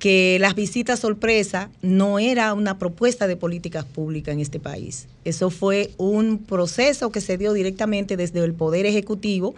que 0.00 0.38
las 0.40 0.56
visitas 0.56 0.98
sorpresa 0.98 1.70
no 1.82 2.18
era 2.18 2.52
una 2.52 2.80
propuesta 2.80 3.28
de 3.28 3.36
políticas 3.36 3.84
públicas 3.84 4.34
en 4.34 4.40
este 4.40 4.58
país. 4.58 5.06
Eso 5.24 5.50
fue 5.50 5.92
un 5.98 6.38
proceso 6.38 7.12
que 7.12 7.20
se 7.20 7.38
dio 7.38 7.52
directamente 7.52 8.16
desde 8.16 8.40
el 8.40 8.54
Poder 8.54 8.86
Ejecutivo 8.86 9.54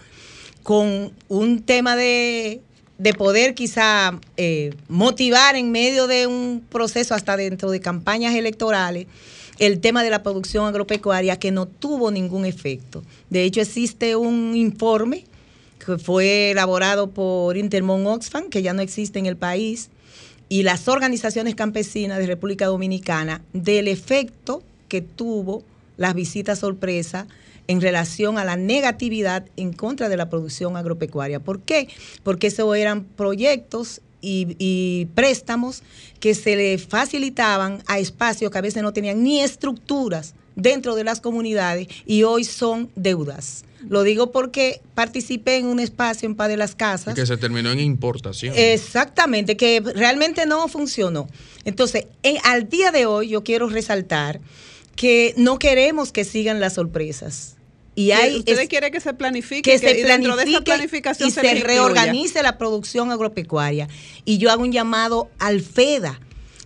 con 0.62 1.10
un 1.28 1.62
tema 1.62 1.96
de, 1.96 2.60
de 2.98 3.14
poder 3.14 3.54
quizá 3.54 4.20
eh, 4.36 4.74
motivar 4.88 5.56
en 5.56 5.70
medio 5.70 6.06
de 6.06 6.26
un 6.26 6.62
proceso 6.68 7.14
hasta 7.14 7.38
dentro 7.38 7.70
de 7.70 7.80
campañas 7.80 8.34
electorales 8.34 9.06
el 9.58 9.80
tema 9.80 10.02
de 10.02 10.10
la 10.10 10.22
producción 10.22 10.66
agropecuaria 10.66 11.38
que 11.38 11.50
no 11.50 11.64
tuvo 11.64 12.10
ningún 12.10 12.44
efecto. 12.44 13.02
De 13.30 13.44
hecho, 13.44 13.62
existe 13.62 14.16
un 14.16 14.54
informe 14.54 15.24
que 15.84 15.98
fue 15.98 16.50
elaborado 16.50 17.10
por 17.10 17.56
Intermon 17.56 18.06
Oxfam, 18.06 18.48
que 18.48 18.62
ya 18.62 18.72
no 18.72 18.82
existe 18.82 19.18
en 19.18 19.26
el 19.26 19.36
país, 19.36 19.90
y 20.48 20.62
las 20.62 20.88
organizaciones 20.88 21.54
campesinas 21.54 22.18
de 22.18 22.26
República 22.26 22.66
Dominicana 22.66 23.42
del 23.52 23.88
efecto 23.88 24.62
que 24.88 25.00
tuvo 25.00 25.62
las 25.96 26.14
visitas 26.14 26.58
sorpresa 26.58 27.26
en 27.66 27.80
relación 27.80 28.38
a 28.38 28.44
la 28.44 28.56
negatividad 28.56 29.46
en 29.56 29.72
contra 29.72 30.08
de 30.08 30.16
la 30.16 30.28
producción 30.28 30.76
agropecuaria. 30.76 31.40
¿Por 31.40 31.60
qué? 31.60 31.88
Porque 32.22 32.48
esos 32.48 32.76
eran 32.76 33.04
proyectos 33.04 34.00
y, 34.20 34.56
y, 34.58 35.06
préstamos 35.14 35.82
que 36.20 36.34
se 36.34 36.56
le 36.56 36.78
facilitaban 36.78 37.82
a 37.86 37.98
espacios 37.98 38.50
que 38.50 38.58
a 38.58 38.62
veces 38.62 38.82
no 38.82 38.92
tenían 38.92 39.22
ni 39.22 39.40
estructuras 39.40 40.34
dentro 40.56 40.94
de 40.94 41.04
las 41.04 41.20
comunidades 41.20 41.88
y 42.06 42.22
hoy 42.22 42.44
son 42.44 42.90
deudas. 42.94 43.64
Lo 43.88 44.02
digo 44.02 44.32
porque 44.32 44.80
participé 44.94 45.56
en 45.56 45.66
un 45.66 45.78
espacio 45.78 46.26
en 46.26 46.34
Paz 46.34 46.48
de 46.48 46.56
las 46.56 46.74
Casas. 46.74 47.12
Y 47.12 47.20
que 47.20 47.26
se 47.26 47.36
terminó 47.36 47.70
en 47.70 47.80
importación. 47.80 48.54
Exactamente, 48.56 49.56
que 49.56 49.82
realmente 49.94 50.46
no 50.46 50.66
funcionó. 50.68 51.28
Entonces, 51.64 52.06
en, 52.22 52.38
al 52.44 52.68
día 52.68 52.92
de 52.92 53.06
hoy 53.06 53.28
yo 53.28 53.44
quiero 53.44 53.68
resaltar 53.68 54.40
que 54.96 55.34
no 55.36 55.58
queremos 55.58 56.12
que 56.12 56.24
sigan 56.24 56.60
las 56.60 56.74
sorpresas. 56.74 57.56
Y 57.96 58.10
hay 58.10 58.38
¿Ustedes 58.38 58.68
quieren 58.68 58.90
que 58.90 59.00
se 59.00 59.14
planifique? 59.14 59.62
Que, 59.62 59.78
que 59.78 59.78
se 59.78 59.84
planifique 59.84 60.12
dentro 60.12 60.36
de 60.36 60.44
esa 60.44 60.60
planificación 60.62 61.28
y 61.28 61.32
se, 61.32 61.42
se 61.42 61.54
reorganice 61.54 62.42
la 62.42 62.58
producción 62.58 63.12
agropecuaria. 63.12 63.88
Y 64.24 64.38
yo 64.38 64.50
hago 64.50 64.62
un 64.62 64.72
llamado 64.72 65.30
al 65.38 65.60
FEDA 65.60 66.18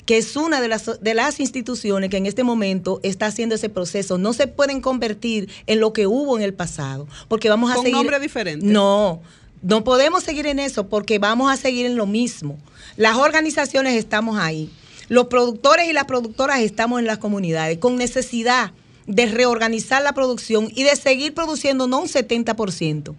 que 0.09 0.17
es 0.17 0.37
una 0.37 0.63
de 0.63 0.69
las, 0.69 1.03
de 1.03 1.13
las 1.13 1.39
instituciones 1.39 2.09
que 2.09 2.17
en 2.17 2.25
este 2.25 2.43
momento 2.43 2.99
está 3.03 3.27
haciendo 3.27 3.57
ese 3.57 3.69
proceso. 3.69 4.17
No 4.17 4.33
se 4.33 4.47
pueden 4.47 4.81
convertir 4.81 5.51
en 5.67 5.81
lo 5.81 5.93
que 5.93 6.07
hubo 6.07 6.35
en 6.39 6.43
el 6.43 6.55
pasado, 6.55 7.07
porque 7.29 7.51
vamos 7.51 7.71
a 7.71 7.75
¿Con 7.75 7.85
seguir... 7.85 7.97
nombre 7.99 8.19
diferente? 8.19 8.65
No, 8.65 9.21
no 9.61 9.85
podemos 9.85 10.25
seguir 10.25 10.47
en 10.47 10.61
eso 10.61 10.89
porque 10.89 11.19
vamos 11.19 11.53
a 11.53 11.59
seguir 11.59 11.85
en 11.85 11.97
lo 11.97 12.07
mismo. 12.07 12.59
Las 12.97 13.19
organizaciones 13.19 13.97
estamos 13.97 14.39
ahí. 14.39 14.71
Los 15.11 15.27
productores 15.27 15.87
y 15.91 15.93
las 15.93 16.07
productoras 16.07 16.61
estamos 16.61 17.01
en 17.01 17.05
las 17.05 17.19
comunidades 17.19 17.77
con 17.77 17.97
necesidad 17.97 18.73
de 19.07 19.27
reorganizar 19.27 20.03
la 20.03 20.15
producción 20.15 20.73
y 20.75 20.85
de 20.85 20.97
seguir 20.97 21.35
produciendo 21.35 21.87
no 21.87 22.01
un 22.01 22.09
70%, 22.09 23.15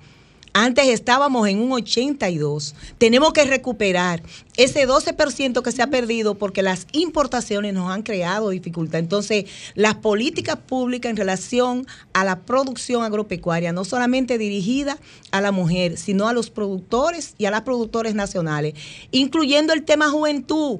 antes 0.53 0.87
estábamos 0.87 1.47
en 1.47 1.59
un 1.59 1.71
82. 1.71 2.75
Tenemos 2.97 3.33
que 3.33 3.43
recuperar 3.45 4.21
ese 4.57 4.87
12% 4.87 5.61
que 5.61 5.71
se 5.71 5.81
ha 5.81 5.87
perdido 5.87 6.35
porque 6.35 6.63
las 6.63 6.87
importaciones 6.91 7.73
nos 7.73 7.91
han 7.91 8.03
creado 8.03 8.49
dificultad. 8.49 8.99
Entonces, 8.99 9.45
las 9.75 9.95
políticas 9.95 10.57
públicas 10.57 11.09
en 11.09 11.17
relación 11.17 11.87
a 12.13 12.23
la 12.23 12.41
producción 12.41 13.03
agropecuaria, 13.03 13.71
no 13.71 13.85
solamente 13.85 14.37
dirigida 14.37 14.97
a 15.31 15.41
la 15.41 15.51
mujer, 15.51 15.97
sino 15.97 16.27
a 16.27 16.33
los 16.33 16.49
productores 16.49 17.35
y 17.37 17.45
a 17.45 17.51
las 17.51 17.61
productores 17.61 18.15
nacionales, 18.15 18.73
incluyendo 19.11 19.73
el 19.73 19.83
tema 19.83 20.09
juventud 20.09 20.79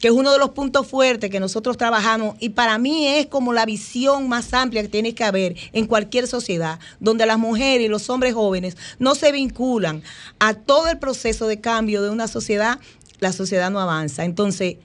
que 0.00 0.08
es 0.08 0.14
uno 0.14 0.32
de 0.32 0.38
los 0.38 0.50
puntos 0.50 0.86
fuertes 0.86 1.30
que 1.30 1.38
nosotros 1.38 1.76
trabajamos 1.76 2.34
y 2.40 2.48
para 2.48 2.78
mí 2.78 3.06
es 3.06 3.26
como 3.26 3.52
la 3.52 3.66
visión 3.66 4.28
más 4.28 4.52
amplia 4.54 4.82
que 4.82 4.88
tiene 4.88 5.14
que 5.14 5.24
haber 5.24 5.56
en 5.72 5.86
cualquier 5.86 6.26
sociedad, 6.26 6.80
donde 6.98 7.26
las 7.26 7.38
mujeres 7.38 7.84
y 7.84 7.88
los 7.88 8.08
hombres 8.08 8.34
jóvenes 8.34 8.76
no 8.98 9.14
se 9.14 9.30
vinculan 9.30 10.02
a 10.38 10.54
todo 10.54 10.88
el 10.88 10.98
proceso 10.98 11.46
de 11.46 11.60
cambio 11.60 12.02
de 12.02 12.08
una 12.08 12.28
sociedad, 12.28 12.80
la 13.20 13.32
sociedad 13.32 13.70
no 13.70 13.78
avanza. 13.78 14.24
Entonces, 14.24 14.76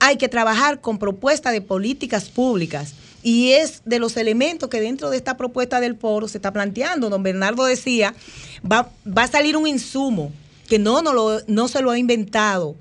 hay 0.00 0.16
que 0.16 0.28
trabajar 0.28 0.80
con 0.80 0.98
propuestas 0.98 1.52
de 1.52 1.60
políticas 1.60 2.30
públicas. 2.30 2.94
Y 3.22 3.52
es 3.52 3.82
de 3.84 3.98
los 3.98 4.16
elementos 4.16 4.70
que 4.70 4.80
dentro 4.80 5.10
de 5.10 5.16
esta 5.16 5.36
propuesta 5.36 5.80
del 5.80 5.96
foro 5.96 6.28
se 6.28 6.38
está 6.38 6.52
planteando. 6.52 7.10
Don 7.10 7.24
Bernardo 7.24 7.64
decía, 7.64 8.14
va, 8.70 8.90
va 9.06 9.24
a 9.24 9.28
salir 9.28 9.56
un 9.56 9.66
insumo 9.66 10.32
que 10.68 10.78
no, 10.78 11.02
no, 11.02 11.12
lo, 11.12 11.40
no 11.48 11.66
se 11.66 11.82
lo 11.82 11.90
ha 11.90 11.98
inventado 11.98 12.76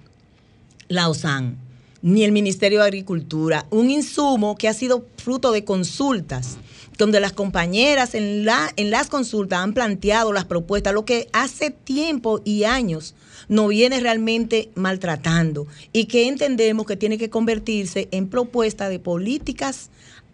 la 0.87 1.09
OSAN 1.09 1.64
ni 2.05 2.23
el 2.23 2.31
Ministerio 2.31 2.81
de 2.81 2.85
Agricultura, 2.85 3.65
un 3.71 3.89
insumo 3.89 4.55
que 4.57 4.67
ha 4.67 4.75
sido 4.75 5.07
fruto 5.17 5.51
de 5.51 5.65
consultas 5.65 6.59
donde 6.99 7.19
las 7.19 7.33
compañeras 7.33 8.13
en, 8.13 8.45
la, 8.45 8.71
en 8.75 8.91
las 8.91 9.07
consultas 9.07 9.59
han 9.59 9.73
planteado 9.73 10.31
las 10.31 10.45
propuestas, 10.45 10.93
lo 10.93 11.03
que 11.03 11.27
hace 11.33 11.71
tiempo 11.71 12.41
y 12.45 12.65
años 12.65 13.15
no 13.47 13.69
viene 13.69 13.99
realmente 13.99 14.69
maltratando 14.75 15.65
y 15.93 16.05
que 16.05 16.27
entendemos 16.27 16.85
que 16.85 16.95
tiene 16.95 17.17
que 17.17 17.31
convertirse 17.31 18.07
en 18.11 18.29
propuesta 18.29 18.87
de 18.87 18.99
políticas 18.99 19.89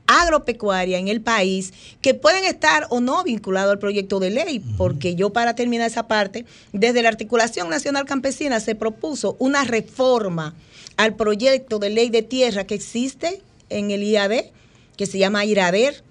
agropecuarias 0.07 0.99
en 0.99 1.07
el 1.07 1.21
país 1.21 1.73
que 2.01 2.13
pueden 2.13 2.43
estar 2.43 2.85
o 2.89 2.99
no 2.99 3.23
vinculados 3.23 3.71
al 3.71 3.79
proyecto 3.79 4.19
de 4.19 4.31
ley, 4.31 4.59
porque 4.77 5.15
yo 5.15 5.31
para 5.31 5.55
terminar 5.55 5.87
esa 5.87 6.09
parte, 6.09 6.45
desde 6.73 7.01
la 7.01 7.07
Articulación 7.07 7.69
Nacional 7.69 8.03
Campesina 8.03 8.59
se 8.59 8.75
propuso 8.75 9.37
una 9.39 9.63
reforma 9.63 10.53
al 11.01 11.15
proyecto 11.15 11.79
de 11.79 11.89
ley 11.89 12.11
de 12.11 12.21
tierra 12.21 12.65
que 12.65 12.75
existe 12.75 13.41
en 13.69 13.89
el 13.89 14.03
IAD, 14.03 14.51
que 14.95 15.07
se 15.07 15.17
llama 15.17 15.45
IRADER, 15.45 16.03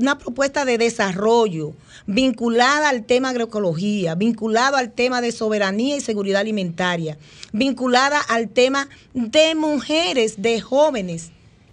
una 0.00 0.18
propuesta 0.18 0.64
de 0.64 0.78
desarrollo 0.78 1.72
vinculada 2.08 2.88
al 2.88 3.04
tema 3.04 3.28
agroecología, 3.28 4.16
vinculado 4.16 4.76
al 4.76 4.90
tema 4.90 5.20
de 5.20 5.30
soberanía 5.30 5.96
y 5.96 6.00
seguridad 6.00 6.40
alimentaria, 6.40 7.18
vinculada 7.52 8.20
al 8.20 8.48
tema 8.48 8.88
de 9.14 9.54
mujeres, 9.54 10.42
de 10.42 10.60
jóvenes, 10.60 11.30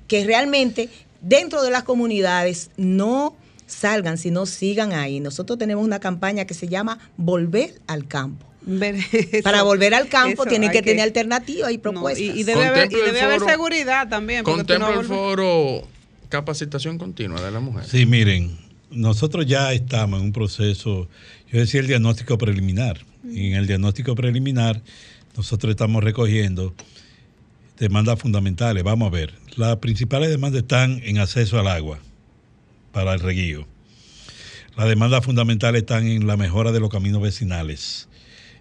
que 0.08 0.26
realmente 0.26 0.90
dentro 1.22 1.64
de 1.64 1.72
las 1.72 1.82
comunidades 1.82 2.70
no 2.78 3.36
salgan, 3.66 4.20
sino 4.20 4.46
sigan 4.46 4.94
ahí. 4.94 5.20
Nosotros 5.20 5.58
tenemos 5.58 5.84
una 5.84 6.00
campaña 6.00 6.46
que 6.46 6.54
se 6.54 6.68
llama 6.68 7.00
Volver 7.18 7.82
al 7.88 8.08
campo. 8.08 8.53
Para 9.43 9.63
volver 9.63 9.93
al 9.93 10.08
campo 10.08 10.45
tiene 10.45 10.71
que, 10.71 10.82
tener 10.82 11.04
alternativas 11.04 11.71
y 11.71 11.78
propuestas. 11.78 12.21
y, 12.21 12.43
debe 12.43 12.65
haber, 12.65 13.39
seguridad 13.41 14.08
también. 14.10 14.43
Contempla 14.43 14.93
el 14.99 15.06
foro 15.06 15.88
capacitación 16.34 16.97
continua 16.97 17.39
de 17.41 17.52
la 17.52 17.60
mujer. 17.60 17.86
Sí, 17.86 18.08
miren, 18.08 18.58
nosotros 18.89 19.45
ya 19.45 19.71
estamos 19.71 20.19
en 20.19 20.26
un 20.26 20.34
proceso, 20.34 21.08
yo 21.52 21.60
decía 21.60 21.80
el 21.80 21.86
diagnóstico 21.86 22.39
preliminar, 22.39 23.06
y 23.23 23.52
en 23.52 23.54
el 23.54 23.67
diagnóstico 23.67 24.15
preliminar 24.15 24.82
nosotros 25.38 25.69
estamos 25.69 26.04
recogiendo 26.04 26.73
demandas 27.78 28.17
fundamentales. 28.17 28.84
Vamos 28.84 29.10
a 29.10 29.12
ver, 29.12 29.36
las 29.58 29.78
principales 29.78 30.30
demandas 30.30 30.63
están 30.63 31.02
en 31.04 31.19
acceso 31.19 31.60
al 31.60 31.67
agua 31.67 31.99
para 32.91 33.13
el 33.13 33.19
reguío. 33.19 33.67
Las 34.76 34.88
demandas 34.88 35.23
fundamentales 35.23 35.82
están 35.82 36.08
en 36.08 36.26
la 36.26 36.36
mejora 36.36 36.71
de 36.71 36.80
los 36.80 36.89
caminos 36.89 37.21
vecinales, 37.21 38.10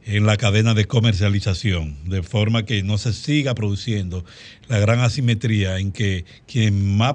en 0.04 0.26
la 0.26 0.36
cadena 0.36 0.74
de 0.74 0.86
comercialización, 0.86 1.96
de 2.06 2.22
forma 2.22 2.64
que 2.64 2.82
no 2.82 2.98
se 2.98 3.12
siga 3.12 3.54
produciendo 3.54 4.24
la 4.68 4.78
gran 4.78 5.00
asimetría 5.00 5.78
en 5.78 5.92
que 5.92 6.24
quienes 6.46 6.72
más 6.72 7.14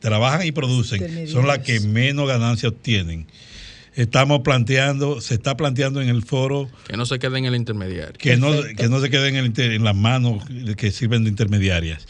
trabajan 0.00 0.46
y 0.46 0.52
producen 0.52 1.28
son 1.28 1.46
las 1.46 1.60
que 1.60 1.80
menos 1.80 2.28
ganancia 2.28 2.68
obtienen. 2.68 3.26
Estamos 3.94 4.40
planteando, 4.40 5.20
se 5.20 5.34
está 5.34 5.56
planteando 5.56 6.02
en 6.02 6.08
el 6.08 6.24
foro... 6.24 6.68
Que 6.88 6.96
no 6.96 7.06
se 7.06 7.20
quede 7.20 7.38
en 7.38 7.44
el 7.44 7.54
intermediario. 7.54 8.14
Que 8.18 8.36
no, 8.36 8.50
que 8.76 8.88
no 8.88 9.00
se 9.00 9.08
queden 9.08 9.36
en, 9.36 9.52
en 9.56 9.84
las 9.84 9.94
manos 9.94 10.42
que 10.76 10.90
sirven 10.90 11.22
de 11.22 11.30
intermediarias. 11.30 12.06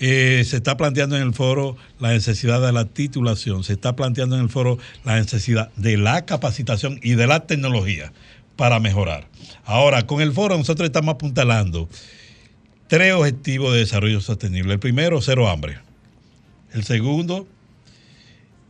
Eh, 0.00 0.44
se 0.44 0.56
está 0.56 0.76
planteando 0.76 1.16
en 1.16 1.22
el 1.22 1.32
foro 1.32 1.76
la 2.00 2.10
necesidad 2.10 2.60
de 2.60 2.72
la 2.72 2.84
titulación, 2.84 3.62
se 3.62 3.74
está 3.74 3.94
planteando 3.94 4.36
en 4.36 4.42
el 4.42 4.48
foro 4.48 4.76
la 5.04 5.16
necesidad 5.16 5.72
de 5.76 5.96
la 5.96 6.26
capacitación 6.26 6.98
y 7.00 7.14
de 7.14 7.28
la 7.28 7.46
tecnología 7.46 8.12
para 8.56 8.80
mejorar. 8.80 9.28
Ahora, 9.64 10.06
con 10.06 10.20
el 10.20 10.32
foro 10.32 10.56
nosotros 10.56 10.86
estamos 10.86 11.14
apuntalando 11.14 11.88
tres 12.86 13.12
objetivos 13.12 13.72
de 13.72 13.80
desarrollo 13.80 14.20
sostenible. 14.20 14.74
El 14.74 14.80
primero, 14.80 15.20
cero 15.20 15.48
hambre. 15.48 15.78
El 16.72 16.84
segundo, 16.84 17.46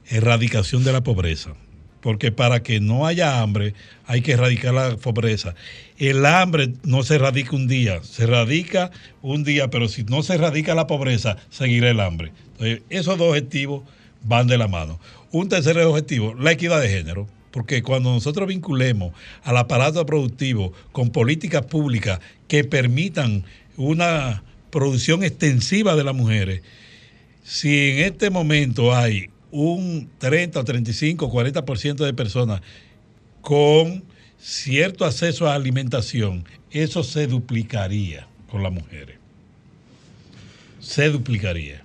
erradicación 0.07 0.85
de 0.85 0.92
la 0.92 1.03
pobreza. 1.03 1.55
Porque 2.01 2.31
para 2.31 2.62
que 2.62 2.81
no 2.81 3.07
haya 3.07 3.40
hambre 3.40 3.73
hay 4.07 4.20
que 4.20 4.33
erradicar 4.33 4.75
la 4.75 4.97
pobreza. 4.97 5.55
El 5.97 6.27
hambre 6.27 6.75
no 6.83 7.03
se 7.03 7.14
erradica 7.14 7.57
un 7.57 7.66
día, 7.66 8.03
se 8.03 8.25
erradica 8.25 8.90
un 9.23 9.42
día, 9.42 9.68
pero 9.68 9.88
si 9.88 10.05
no 10.05 10.23
se 10.23 10.35
erradica 10.35 10.75
la 10.75 10.87
pobreza, 10.87 11.38
seguirá 11.49 11.88
el 11.90 12.01
hambre. 12.01 12.33
Entonces, 12.53 12.83
esos 12.90 13.16
dos 13.16 13.31
objetivos 13.31 13.85
van 14.23 14.47
de 14.47 14.59
la 14.59 14.68
mano. 14.68 15.01
Un 15.31 15.49
tercer 15.49 15.79
objetivo, 15.79 16.35
la 16.35 16.53
equidad 16.53 16.81
de 16.81 16.90
género 16.90 17.27
porque 17.55 17.85
cuando 17.85 18.12
nosotros 18.12 18.49
vinculemos 18.49 19.12
al 19.45 19.57
aparato 19.59 20.05
productivo 20.05 20.73
con 20.90 21.11
políticas 21.11 21.64
públicas 21.64 22.19
que 22.49 22.64
permitan 22.64 23.45
una 23.77 24.43
producción 24.71 25.23
extensiva 25.23 25.95
de 25.95 26.03
las 26.03 26.17
mujeres, 26.17 26.62
si 27.45 27.90
en 27.90 27.99
este 28.07 28.29
momento 28.31 28.93
hay 28.93 29.31
un 29.53 30.11
30 30.19 30.64
35 30.64 31.31
40% 31.31 32.05
de 32.05 32.12
personas 32.12 32.61
con 33.40 34.03
cierto 34.37 35.05
acceso 35.05 35.47
a 35.47 35.55
alimentación, 35.55 36.45
eso 36.73 37.05
se 37.05 37.29
duplicaría 37.29 38.27
con 38.51 38.64
las 38.64 38.73
mujeres. 38.73 39.17
Se 40.81 41.09
duplicaría. 41.09 41.85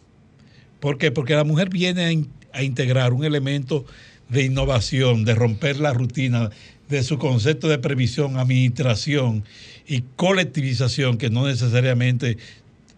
¿Por 0.79 0.97
qué? 0.97 1.11
Porque 1.11 1.35
la 1.35 1.43
mujer 1.43 1.69
viene 1.69 2.25
a, 2.53 2.57
a 2.57 2.63
integrar 2.63 3.13
un 3.13 3.23
elemento 3.23 3.85
de 4.29 4.43
innovación, 4.43 5.25
de 5.25 5.35
romper 5.35 5.79
la 5.79 5.93
rutina, 5.93 6.49
de 6.87 7.03
su 7.03 7.17
concepto 7.17 7.67
de 7.67 7.77
previsión, 7.77 8.37
administración 8.37 9.43
y 9.87 10.03
colectivización, 10.15 11.17
que 11.17 11.29
no 11.29 11.47
necesariamente 11.47 12.37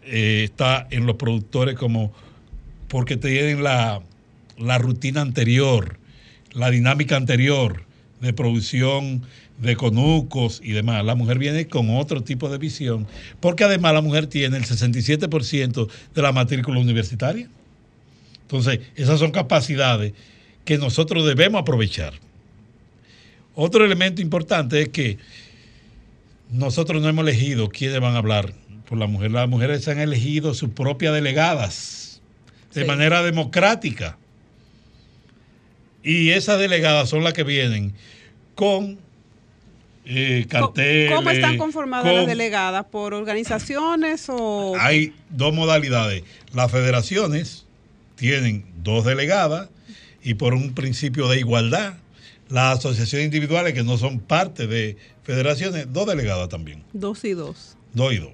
eh, 0.03 0.43
está 0.43 0.87
en 0.91 1.05
los 1.05 1.15
productores 1.15 1.75
como 1.75 2.13
porque 2.87 3.17
tienen 3.17 3.63
la, 3.63 4.01
la 4.57 4.77
rutina 4.77 5.21
anterior, 5.21 5.97
la 6.51 6.69
dinámica 6.69 7.15
anterior 7.15 7.83
de 8.19 8.33
producción 8.33 9.23
de 9.61 9.75
conucos 9.75 10.59
y 10.63 10.71
demás. 10.71 11.05
La 11.05 11.15
mujer 11.15 11.37
viene 11.37 11.67
con 11.67 11.95
otro 11.95 12.23
tipo 12.23 12.49
de 12.49 12.57
visión, 12.57 13.07
porque 13.39 13.63
además 13.63 13.93
la 13.93 14.01
mujer 14.01 14.27
tiene 14.27 14.57
el 14.57 14.65
67% 14.65 15.89
de 16.13 16.21
la 16.21 16.31
matrícula 16.31 16.79
universitaria. 16.79 17.47
Entonces, 18.41 18.79
esas 18.95 19.19
son 19.19 19.31
capacidades 19.31 20.13
que 20.65 20.77
nosotros 20.77 21.25
debemos 21.25 21.61
aprovechar. 21.61 22.13
Otro 23.55 23.85
elemento 23.85 24.21
importante 24.21 24.81
es 24.81 24.89
que 24.89 25.17
nosotros 26.51 27.01
no 27.01 27.09
hemos 27.09 27.23
elegido 27.23 27.69
quiénes 27.69 27.99
van 27.99 28.15
a 28.15 28.19
hablar 28.19 28.53
por 28.87 28.97
la 28.97 29.07
mujer. 29.07 29.31
Las 29.31 29.47
mujeres 29.47 29.87
han 29.87 29.99
elegido 29.99 30.53
sus 30.53 30.69
propias 30.69 31.13
delegadas 31.13 32.21
de 32.73 32.85
manera 32.85 33.23
democrática. 33.23 34.17
Y 36.03 36.31
esas 36.31 36.59
delegadas 36.59 37.09
son 37.09 37.23
las 37.23 37.33
que 37.33 37.43
vienen 37.43 37.93
con 38.55 38.99
eh, 40.05 40.45
carteles. 40.49 41.13
¿Cómo 41.13 41.29
están 41.29 41.57
conformadas 41.57 42.13
las 42.13 42.27
delegadas? 42.27 42.85
¿Por 42.85 43.13
organizaciones 43.13 44.25
o...? 44.29 44.75
Hay 44.79 45.13
dos 45.29 45.53
modalidades. 45.53 46.23
Las 46.53 46.71
federaciones 46.71 47.65
tienen 48.15 48.65
dos 48.83 49.05
delegadas 49.05 49.69
y 50.23 50.35
por 50.35 50.53
un 50.53 50.73
principio 50.73 51.27
de 51.27 51.39
igualdad, 51.39 51.95
las 52.49 52.79
asociaciones 52.79 53.25
individuales 53.25 53.73
que 53.73 53.83
no 53.83 53.97
son 53.97 54.19
parte 54.19 54.67
de 54.67 54.97
federaciones, 55.23 55.91
dos 55.91 56.07
delegadas 56.07 56.49
también. 56.49 56.83
Dos 56.93 57.23
y 57.23 57.33
dos. 57.33 57.77
Dos 57.93 58.13
y 58.13 58.17
dos. 58.17 58.31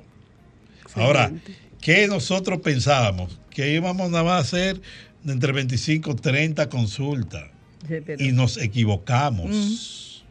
Ahora, 0.95 1.31
¿qué 1.81 2.07
nosotros 2.07 2.59
pensábamos? 2.61 3.39
Que 3.51 3.73
íbamos 3.73 4.09
nada 4.09 4.23
más 4.23 4.33
a 4.33 4.39
hacer 4.39 4.81
entre 5.25 5.51
25 5.51 6.11
y 6.11 6.15
30 6.15 6.69
consultas. 6.69 7.45
y 8.17 8.31
nos 8.31 8.57
equivocamos. 8.57 10.25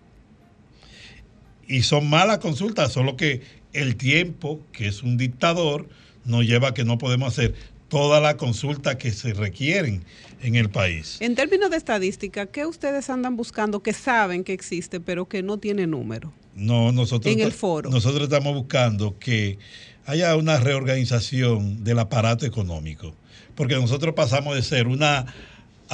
Y 1.68 1.82
son 1.82 2.08
malas 2.08 2.38
consultas, 2.38 2.92
solo 2.92 3.16
que 3.16 3.42
el 3.72 3.96
tiempo, 3.96 4.60
que 4.72 4.88
es 4.88 5.02
un 5.02 5.16
dictador, 5.16 5.88
nos 6.24 6.44
lleva 6.44 6.68
a 6.68 6.74
que 6.74 6.84
no 6.84 6.98
podemos 6.98 7.28
hacer 7.32 7.54
todas 7.88 8.22
las 8.22 8.34
consultas 8.34 8.96
que 8.96 9.12
se 9.12 9.32
requieren 9.32 10.02
en 10.42 10.54
el 10.54 10.70
país. 10.70 11.18
En 11.20 11.34
términos 11.34 11.70
de 11.70 11.76
estadística, 11.76 12.46
¿qué 12.46 12.66
ustedes 12.66 13.10
andan 13.10 13.36
buscando 13.36 13.82
que 13.82 13.92
saben 13.92 14.44
que 14.44 14.52
existe, 14.52 15.00
pero 15.00 15.26
que 15.26 15.42
no 15.42 15.58
tiene 15.58 15.86
número? 15.86 16.32
No, 16.54 16.92
nosotros, 16.92 17.32
en 17.32 17.40
el 17.40 17.52
foro. 17.52 17.90
nosotros 17.90 18.24
estamos 18.24 18.54
buscando 18.54 19.18
que 19.18 19.58
haya 20.06 20.34
una 20.36 20.58
reorganización 20.58 21.84
del 21.84 21.98
aparato 21.98 22.46
económico, 22.46 23.14
porque 23.54 23.74
nosotros 23.74 24.14
pasamos 24.14 24.54
de 24.54 24.62
ser 24.62 24.86
una 24.86 25.26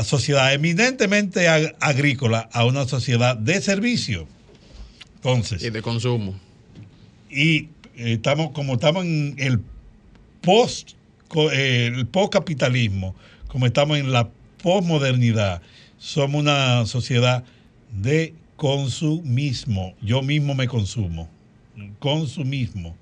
sociedad 0.05 0.52
eminentemente 0.52 1.48
agrícola 1.48 2.48
a 2.52 2.64
una 2.64 2.87
sociedad 2.87 3.37
de 3.37 3.61
servicio. 3.61 4.28
Entonces. 5.16 5.62
Y 5.62 5.70
de 5.70 5.83
consumo. 5.83 6.38
Y 7.31 7.68
estamos, 7.96 8.50
como 8.52 8.74
estamos 8.74 9.05
en 9.05 9.35
el 9.38 9.61
post, 10.40 10.92
eh, 11.52 11.90
el 11.94 12.07
postcapitalismo, 12.07 13.14
como 13.53 13.67
estamos 13.67 13.99
en 13.99 14.12
la 14.12 14.31
posmodernidad, 14.62 15.61
somos 15.99 16.41
una 16.41 16.87
sociedad 16.87 17.45
de 17.91 18.35
consumismo. 18.57 19.93
Yo 20.01 20.23
mismo 20.23 20.55
me 20.55 20.67
consumo. 20.67 21.29
Consumismo. 21.99 22.97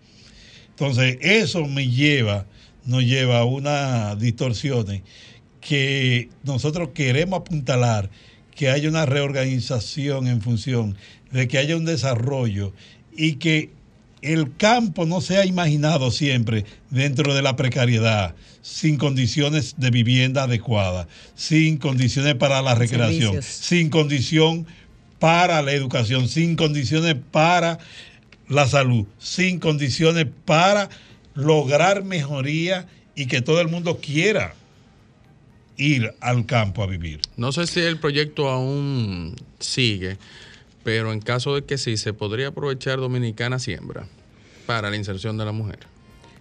Entonces, 0.70 1.18
eso 1.20 1.66
me 1.66 1.88
lleva, 1.88 2.46
nos 2.84 3.04
lleva 3.04 3.38
a 3.38 3.44
unas 3.44 4.18
distorsiones 4.18 5.02
que 5.60 6.30
nosotros 6.42 6.88
queremos 6.94 7.42
apuntalar 7.42 8.10
que 8.56 8.70
haya 8.70 8.88
una 8.88 9.06
reorganización 9.06 10.26
en 10.26 10.40
función 10.40 10.96
de 11.30 11.46
que 11.46 11.58
haya 11.58 11.76
un 11.76 11.84
desarrollo 11.84 12.72
y 13.16 13.34
que 13.34 13.70
el 14.22 14.56
campo 14.56 15.06
no 15.06 15.20
sea 15.20 15.46
imaginado 15.46 16.10
siempre 16.10 16.64
dentro 16.90 17.34
de 17.34 17.42
la 17.42 17.56
precariedad, 17.56 18.34
sin 18.62 18.96
condiciones 18.96 19.74
de 19.78 19.90
vivienda 19.90 20.44
adecuada, 20.44 21.08
sin 21.34 21.78
condiciones 21.78 22.34
para 22.34 22.60
la 22.62 22.74
recreación, 22.74 23.32
Servicios. 23.32 23.66
sin 23.66 23.90
condición 23.90 24.66
para 25.18 25.62
la 25.62 25.72
educación, 25.72 26.28
sin 26.28 26.56
condiciones 26.56 27.16
para 27.30 27.78
la 28.48 28.66
salud, 28.66 29.06
sin 29.18 29.58
condiciones 29.58 30.26
para 30.44 30.90
lograr 31.34 32.04
mejoría 32.04 32.86
y 33.14 33.26
que 33.26 33.40
todo 33.40 33.60
el 33.60 33.68
mundo 33.68 33.98
quiera 33.98 34.54
ir 35.76 36.12
al 36.20 36.46
campo 36.46 36.82
a 36.82 36.86
vivir. 36.86 37.20
No 37.36 37.52
sé 37.52 37.66
si 37.66 37.80
el 37.80 37.98
proyecto 37.98 38.48
aún 38.48 39.34
sigue, 39.58 40.18
pero 40.82 41.12
en 41.12 41.20
caso 41.20 41.54
de 41.54 41.64
que 41.64 41.78
sí, 41.78 41.96
se 41.96 42.12
podría 42.12 42.48
aprovechar 42.48 42.98
Dominicana 42.98 43.58
Siembra 43.58 44.06
para 44.66 44.90
la 44.90 44.96
inserción 44.96 45.36
de 45.36 45.44
la 45.44 45.52
mujer. 45.52 45.80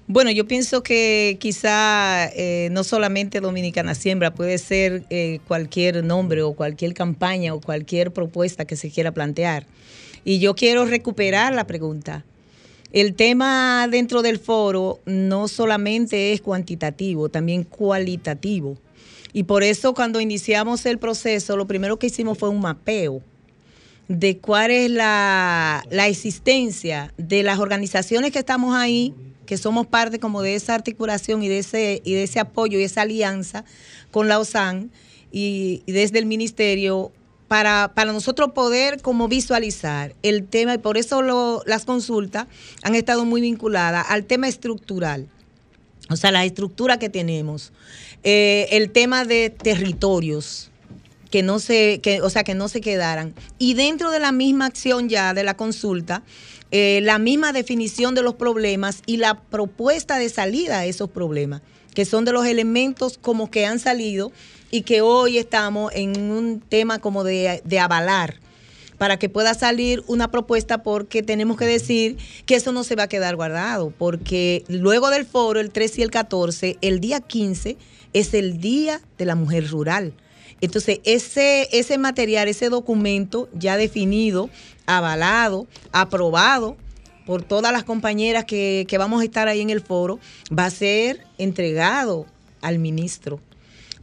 Bueno, 0.08 0.32
yo 0.32 0.48
pienso 0.48 0.82
que 0.82 1.38
quizá 1.40 2.30
eh, 2.34 2.70
no 2.72 2.84
solamente 2.84 3.42
Dominicana 3.42 3.94
Siembra, 3.94 4.34
puede 4.34 4.58
ser 4.58 5.04
eh, 5.12 5.40
cualquier 5.48 6.04
nombre 6.04 6.42
o 6.42 6.54
cualquier 6.54 6.96
campaña 6.96 7.54
o 7.54 7.62
cualquier 7.62 8.12
propuesta 8.12 8.66
que 8.66 8.76
se 8.76 8.90
quiera 8.90 9.12
plantear. 9.12 9.68
Y 10.26 10.40
yo 10.40 10.56
quiero 10.56 10.86
recuperar 10.86 11.54
la 11.54 11.68
pregunta. 11.68 12.26
El 12.92 13.14
tema 13.14 13.88
dentro 13.88 14.24
del 14.24 14.40
foro 14.40 15.00
no 15.06 15.48
solamente 15.48 16.34
es 16.34 16.42
cuantitativo, 16.42 17.30
también 17.30 17.64
cualitativo. 17.64 18.80
Y 19.32 19.44
por 19.44 19.62
eso 19.62 19.94
cuando 19.94 20.20
iniciamos 20.20 20.88
el 20.88 20.98
proceso, 20.98 21.56
lo 21.56 21.68
primero 21.68 22.00
que 22.00 22.08
hicimos 22.08 22.40
fue 22.40 22.50
un 22.50 22.62
mapeo 22.62 23.22
de 24.10 24.40
cuál 24.40 24.72
es 24.72 24.92
la, 24.92 25.86
la 25.90 26.08
existencia 26.08 27.14
de 27.18 27.44
las 27.44 27.60
organizaciones 27.60 28.32
que 28.32 28.40
estamos 28.40 28.76
ahí, 28.76 29.14
que 29.46 29.56
somos 29.56 29.88
parte 29.88 30.20
como 30.20 30.42
de 30.42 30.56
esa 30.56 30.76
articulación 30.76 31.42
y 31.44 31.48
de 31.48 31.60
ese, 31.60 32.02
y 32.04 32.14
de 32.16 32.24
ese 32.24 32.40
apoyo 32.40 32.78
y 32.80 32.84
esa 32.84 33.04
alianza 33.04 33.64
con 34.12 34.28
la 34.28 34.40
OSAN 34.40 34.92
y, 35.32 35.84
desde 35.88 36.20
el 36.20 36.26
ministerio 36.26 37.12
para, 37.48 37.92
para 37.96 38.12
nosotros 38.12 38.52
poder 38.52 39.02
como 39.02 39.28
visualizar 39.28 40.14
el 40.24 40.44
tema 40.48 40.74
y 40.76 40.78
por 40.80 40.98
eso 40.98 41.22
lo- 41.22 41.64
las 41.66 41.86
consultas 41.86 42.48
han 42.84 42.96
estado 42.96 43.26
muy 43.26 43.42
vinculadas 43.42 44.06
al 44.10 44.26
tema 44.26 44.48
estructural. 44.48 45.28
O 46.12 46.16
sea, 46.16 46.32
la 46.32 46.44
estructura 46.46 46.98
que 46.98 47.10
tenemos, 47.10 47.72
Eh, 48.24 48.68
el 48.72 48.90
tema 48.92 49.24
de 49.24 49.50
territorios, 49.50 50.69
que 51.30 51.44
no 51.44 51.60
se, 51.60 52.00
que, 52.02 52.22
o 52.22 52.30
sea, 52.30 52.44
que 52.44 52.56
no 52.56 52.68
se 52.68 52.82
quedaran. 52.82 53.34
Y 53.58 53.74
dentro 53.74 54.12
de 54.12 54.20
la 54.20 54.32
misma 54.32 54.66
acción 54.66 55.10
ya 55.10 55.34
de 55.34 55.44
la 55.44 55.56
consulta, 55.56 56.24
eh, 56.72 57.00
la 57.04 57.20
misma 57.20 57.54
definición 57.54 58.16
de 58.16 58.22
los 58.22 58.36
problemas 58.36 59.02
y 59.06 59.18
la 59.18 59.40
propuesta 59.40 60.18
de 60.18 60.30
salida 60.30 60.80
a 60.80 60.86
esos 60.86 61.10
problemas, 61.10 61.62
que 61.94 62.06
son 62.06 62.26
de 62.26 62.32
los 62.32 62.46
elementos 62.46 63.18
como 63.18 63.50
que 63.50 63.66
han 63.66 63.80
salido 63.80 64.32
y 64.72 64.82
que 64.82 65.02
hoy 65.02 65.38
estamos 65.38 65.92
en 65.96 66.30
un 66.30 66.60
tema 66.60 67.00
como 67.00 67.24
de, 67.24 67.62
de 67.66 67.80
avalar 67.80 68.36
para 69.00 69.18
que 69.18 69.30
pueda 69.30 69.54
salir 69.56 70.04
una 70.08 70.30
propuesta 70.30 70.84
porque 70.84 71.24
tenemos 71.24 71.58
que 71.58 71.66
decir 71.66 72.18
que 72.46 72.56
eso 72.56 72.72
no 72.72 72.84
se 72.84 72.96
va 72.96 73.04
a 73.04 73.08
quedar 73.08 73.36
guardado, 73.36 73.92
porque 73.98 74.64
luego 74.68 75.10
del 75.10 75.26
foro, 75.26 75.60
el 75.60 75.72
13 75.72 76.02
y 76.02 76.04
el 76.04 76.12
14, 76.12 76.78
el 76.82 77.00
día 77.00 77.22
15 77.22 77.78
es 78.14 78.34
el 78.34 78.60
Día 78.60 79.02
de 79.18 79.26
la 79.26 79.36
Mujer 79.36 79.70
Rural. 79.70 80.14
Entonces, 80.62 81.00
ese, 81.04 81.70
ese 81.72 81.98
material, 81.98 82.48
ese 82.48 82.70
documento 82.70 83.50
ya 83.54 83.78
definido, 83.78 84.50
avalado, 84.86 85.68
aprobado 85.92 86.76
por 87.26 87.44
todas 87.44 87.72
las 87.72 87.84
compañeras 87.84 88.46
que, 88.46 88.86
que 88.88 88.98
vamos 88.98 89.22
a 89.22 89.24
estar 89.24 89.48
ahí 89.48 89.62
en 89.62 89.70
el 89.70 89.82
foro, 89.82 90.20
va 90.58 90.66
a 90.66 90.70
ser 90.72 91.24
entregado 91.38 92.26
al 92.62 92.80
ministro 92.80 93.40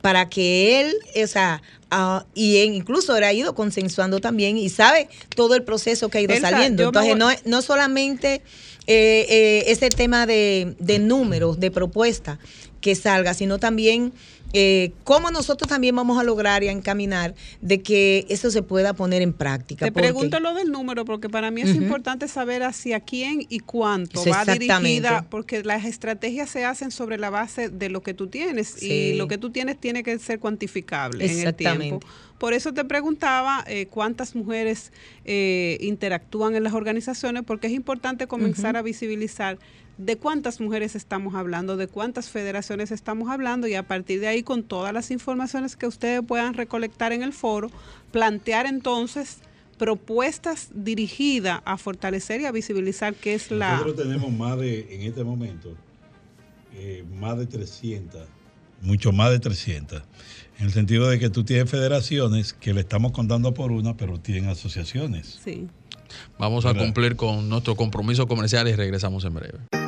para 0.01 0.29
que 0.29 0.81
él, 0.81 0.95
o 1.23 1.27
sea, 1.27 1.61
ah, 1.91 2.25
y 2.35 2.59
en- 2.59 2.75
incluso 2.75 3.17
él 3.17 3.25
ha 3.25 3.33
ido 3.33 3.55
consensuando 3.57 4.21
también 4.21 4.57
y 4.57 4.69
sabe 4.69 5.09
todo 5.35 5.57
el 5.57 5.65
proceso 5.65 6.09
que 6.09 6.19
ha 6.19 6.21
ido 6.21 6.33
Elsa, 6.35 6.51
saliendo. 6.51 6.85
Entonces, 6.85 7.17
no, 7.17 7.29
no 7.45 7.63
solamente 7.63 8.43
eh, 8.87 9.27
eh, 9.29 9.65
ese 9.67 9.89
tema 9.89 10.27
de, 10.27 10.77
de 10.79 11.01
números, 11.01 11.59
de 11.59 11.73
propuesta 11.73 12.39
que 12.81 12.95
salga, 12.95 13.35
sino 13.35 13.59
también 13.59 14.13
eh, 14.53 14.93
cómo 15.05 15.31
nosotros 15.31 15.69
también 15.69 15.95
vamos 15.97 16.19
a 16.19 16.23
lograr 16.25 16.63
y 16.63 16.69
a 16.69 16.73
encaminar 16.73 17.35
de 17.61 17.83
que 17.83 18.27
eso 18.29 18.51
se 18.51 18.63
pueda 18.63 18.95
poner 18.95 19.21
en 19.23 19.33
práctica. 19.33 19.85
Te 19.85 19.93
porque- 19.93 20.09
pregunto 20.09 20.41
lo 20.41 20.55
del 20.55 20.71
número 20.71 21.05
porque 21.05 21.29
para 21.29 21.51
mí 21.51 21.63
es 21.63 21.75
importante 21.75 22.29
saber 22.29 22.63
hacia 22.63 23.01
quién 23.01 23.45
y 23.49 23.59
cuánto 23.59 24.25
va 24.25 24.45
dirigida, 24.45 25.27
porque 25.29 25.63
las 25.63 25.85
estrategias 25.85 26.49
se 26.49 26.65
hacen 26.65 26.91
sobre 26.91 27.19
la 27.19 27.31
base 27.31 27.69
de 27.69 27.91
lo 27.91 28.03
que 28.03 28.15
tú 28.15 28.29
tienes 28.29 28.69
Sí. 28.79 28.87
y 28.91 29.15
lo 29.17 29.29
que 29.29 29.37
tú 29.39 29.51
tienes 29.51 29.79
tiene 29.79 30.03
que 30.03 30.19
ser 30.19 30.39
cuantificable 30.39 31.25
en 31.27 31.47
el 31.47 31.55
tiempo. 31.55 32.01
Por 32.39 32.53
eso 32.53 32.73
te 32.75 32.85
preguntaba 32.85 33.65
eh, 33.67 33.87
cuántas 33.87 34.35
mujeres 34.35 34.93
eh, 35.25 35.79
interactúan 35.81 36.55
en 36.55 36.65
las 36.65 36.75
organizaciones, 36.75 37.43
porque 37.47 37.67
es 37.67 37.73
importante 37.73 38.27
comenzar 38.27 38.77
a 38.77 38.83
visibilizar 38.83 39.59
de 39.99 40.17
cuántas 40.17 40.61
mujeres 40.61 40.95
estamos 40.95 41.35
hablando, 41.35 41.77
de 41.77 41.89
cuántas 41.89 42.29
federaciones 42.29 42.91
estamos 42.91 43.31
hablando 43.31 43.67
y 43.67 43.75
a 43.75 43.83
partir 43.83 44.21
de 44.21 44.29
ahí 44.29 44.43
con 44.43 44.63
todas 44.63 44.93
las 44.93 45.11
informaciones 45.11 45.77
que 45.77 45.87
ustedes 45.87 46.21
puedan 46.27 46.55
recolectar 46.55 47.13
en 47.13 47.23
el 47.23 47.33
foro, 47.33 47.71
plantear 48.13 48.67
entonces 48.67 49.39
propuestas 49.79 50.71
dirigidas 50.75 51.61
a 51.65 51.77
fortalecer 51.77 52.41
y 52.41 52.47
a 52.47 52.53
visibilizar 52.53 53.15
qué 53.15 53.35
es 53.35 53.51
la... 53.51 53.73
Nosotros 53.73 53.97
tenemos 53.97 54.33
más 54.33 54.59
de, 54.59 54.95
en 54.95 55.03
este 55.03 55.25
momento, 55.25 55.75
eh, 56.75 57.05
más 57.15 57.39
de 57.39 57.47
300, 57.47 58.27
mucho 58.83 59.13
más 59.13 59.31
de 59.31 59.39
300. 59.39 60.03
En 60.59 60.67
el 60.67 60.73
sentido 60.73 61.09
de 61.09 61.19
que 61.19 61.29
tú 61.29 61.45
tienes 61.45 61.71
federaciones 61.71 62.55
que 62.55 62.73
le 62.73 62.81
estamos 62.81 63.13
contando 63.13 63.53
por 63.53 63.73
una, 63.73 63.97
pero 63.97 64.19
tienen 64.19 64.49
asociaciones. 64.49 65.41
Sí. 65.45 65.69
Vamos 66.39 66.65
a 66.65 66.75
cumplir 66.75 67.17
con 67.17 67.49
nuestro 67.49 67.77
compromiso 67.77 68.27
comercial 68.27 68.69
y 68.69 68.75
regresamos 68.75 69.25
en 69.25 69.35
breve. 69.35 69.86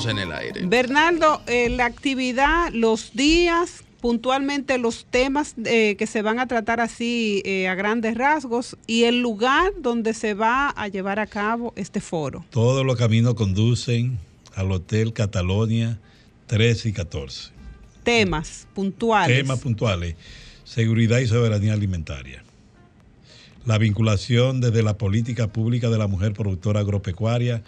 Vamos 0.00 0.18
en 0.18 0.30
el 0.30 0.32
aire. 0.32 0.62
Bernardo, 0.64 1.42
eh, 1.46 1.68
la 1.68 1.84
actividad, 1.84 2.72
los 2.72 3.12
días, 3.12 3.84
puntualmente 4.00 4.78
los 4.78 5.04
temas 5.04 5.54
eh, 5.66 5.96
que 5.98 6.06
se 6.06 6.22
van 6.22 6.38
a 6.38 6.46
tratar 6.46 6.80
así 6.80 7.42
eh, 7.44 7.68
a 7.68 7.74
grandes 7.74 8.14
rasgos 8.16 8.78
y 8.86 9.04
el 9.04 9.20
lugar 9.20 9.72
donde 9.78 10.14
se 10.14 10.32
va 10.32 10.70
a 10.70 10.88
llevar 10.88 11.18
a 11.18 11.26
cabo 11.26 11.74
este 11.76 12.00
foro. 12.00 12.46
Todos 12.48 12.86
los 12.86 12.96
caminos 12.96 13.34
conducen 13.34 14.18
al 14.54 14.72
Hotel 14.72 15.12
Catalonia 15.12 15.98
13 16.46 16.88
y 16.88 16.92
14. 16.94 17.50
Temas 18.02 18.68
puntuales. 18.72 19.36
Temas 19.36 19.58
puntuales. 19.58 20.14
Seguridad 20.64 21.18
y 21.18 21.26
soberanía 21.26 21.74
alimentaria. 21.74 22.42
La 23.66 23.76
vinculación 23.76 24.62
desde 24.62 24.82
la 24.82 24.96
política 24.96 25.48
pública 25.48 25.90
de 25.90 25.98
la 25.98 26.06
mujer 26.06 26.32
productora 26.32 26.80
agropecuaria 26.80 27.62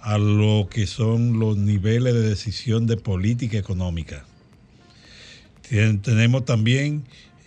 a 0.00 0.18
lo 0.18 0.68
que 0.70 0.86
son 0.86 1.38
los 1.38 1.56
niveles 1.56 2.14
de 2.14 2.22
decisión 2.22 2.86
de 2.86 2.96
política 2.96 3.58
económica. 3.58 4.24
Tenemos 6.02 6.44
también 6.44 7.04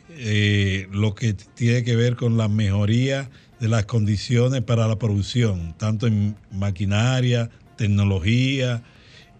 eh, 0.09 0.87
lo 0.91 1.13
que 1.15 1.33
tiene 1.33 1.83
que 1.83 1.95
ver 1.95 2.15
con 2.15 2.37
la 2.37 2.47
mejoría 2.47 3.29
de 3.59 3.67
las 3.67 3.85
condiciones 3.85 4.61
para 4.61 4.87
la 4.87 4.97
producción, 4.97 5.73
tanto 5.77 6.07
en 6.07 6.35
maquinaria, 6.51 7.49
tecnología 7.75 8.83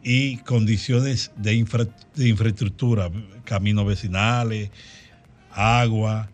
y 0.03 0.38
condiciones 0.38 1.32
de, 1.38 1.66
de 2.16 2.28
infraestructura, 2.28 3.09
caminos 3.45 3.86
vecinales, 3.86 4.70
agua. 5.51 6.30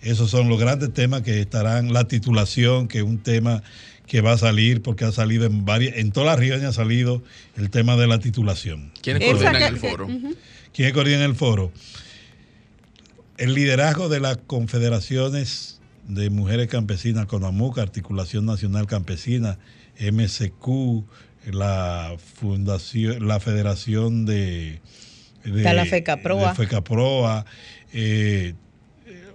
Esos 0.00 0.30
son 0.30 0.48
los 0.48 0.58
grandes 0.58 0.92
temas 0.92 1.22
que 1.22 1.40
estarán, 1.40 1.92
la 1.92 2.08
titulación, 2.08 2.88
que 2.88 2.98
es 2.98 3.04
un 3.04 3.18
tema 3.18 3.62
que 4.06 4.20
va 4.20 4.32
a 4.32 4.38
salir 4.38 4.82
porque 4.82 5.04
ha 5.04 5.12
salido 5.12 5.46
en 5.46 5.64
varias, 5.64 5.96
en 5.96 6.12
todas 6.12 6.26
las 6.28 6.38
regiones 6.38 6.64
ha 6.66 6.72
salido 6.72 7.22
el 7.56 7.70
tema 7.70 7.96
de 7.96 8.06
la 8.06 8.18
titulación. 8.18 8.92
¿Quiénes 9.02 9.22
Esa 9.22 9.32
coordinan 9.32 9.58
que- 9.58 9.68
el 9.68 9.76
foro? 9.78 10.08
¿Quién 10.72 10.92
coordina 10.92 11.24
el 11.24 11.34
foro? 11.34 11.72
El 13.38 13.54
liderazgo 13.54 14.08
de 14.08 14.20
las 14.20 14.36
confederaciones 14.38 15.80
de 16.06 16.30
mujeres 16.30 16.68
campesinas, 16.68 17.26
CONAMUCA, 17.26 17.82
Articulación 17.82 18.44
Nacional 18.44 18.86
Campesina, 18.86 19.58
MSQ, 19.98 21.04
la 21.50 22.16
fundación, 22.18 23.26
la 23.26 23.40
Federación 23.40 24.26
de, 24.26 24.80
de 25.44 25.74
la 25.74 25.84
FECAPROA, 25.86 26.50
de 26.50 26.54
FECAPROA 26.56 27.46
eh, 27.92 28.54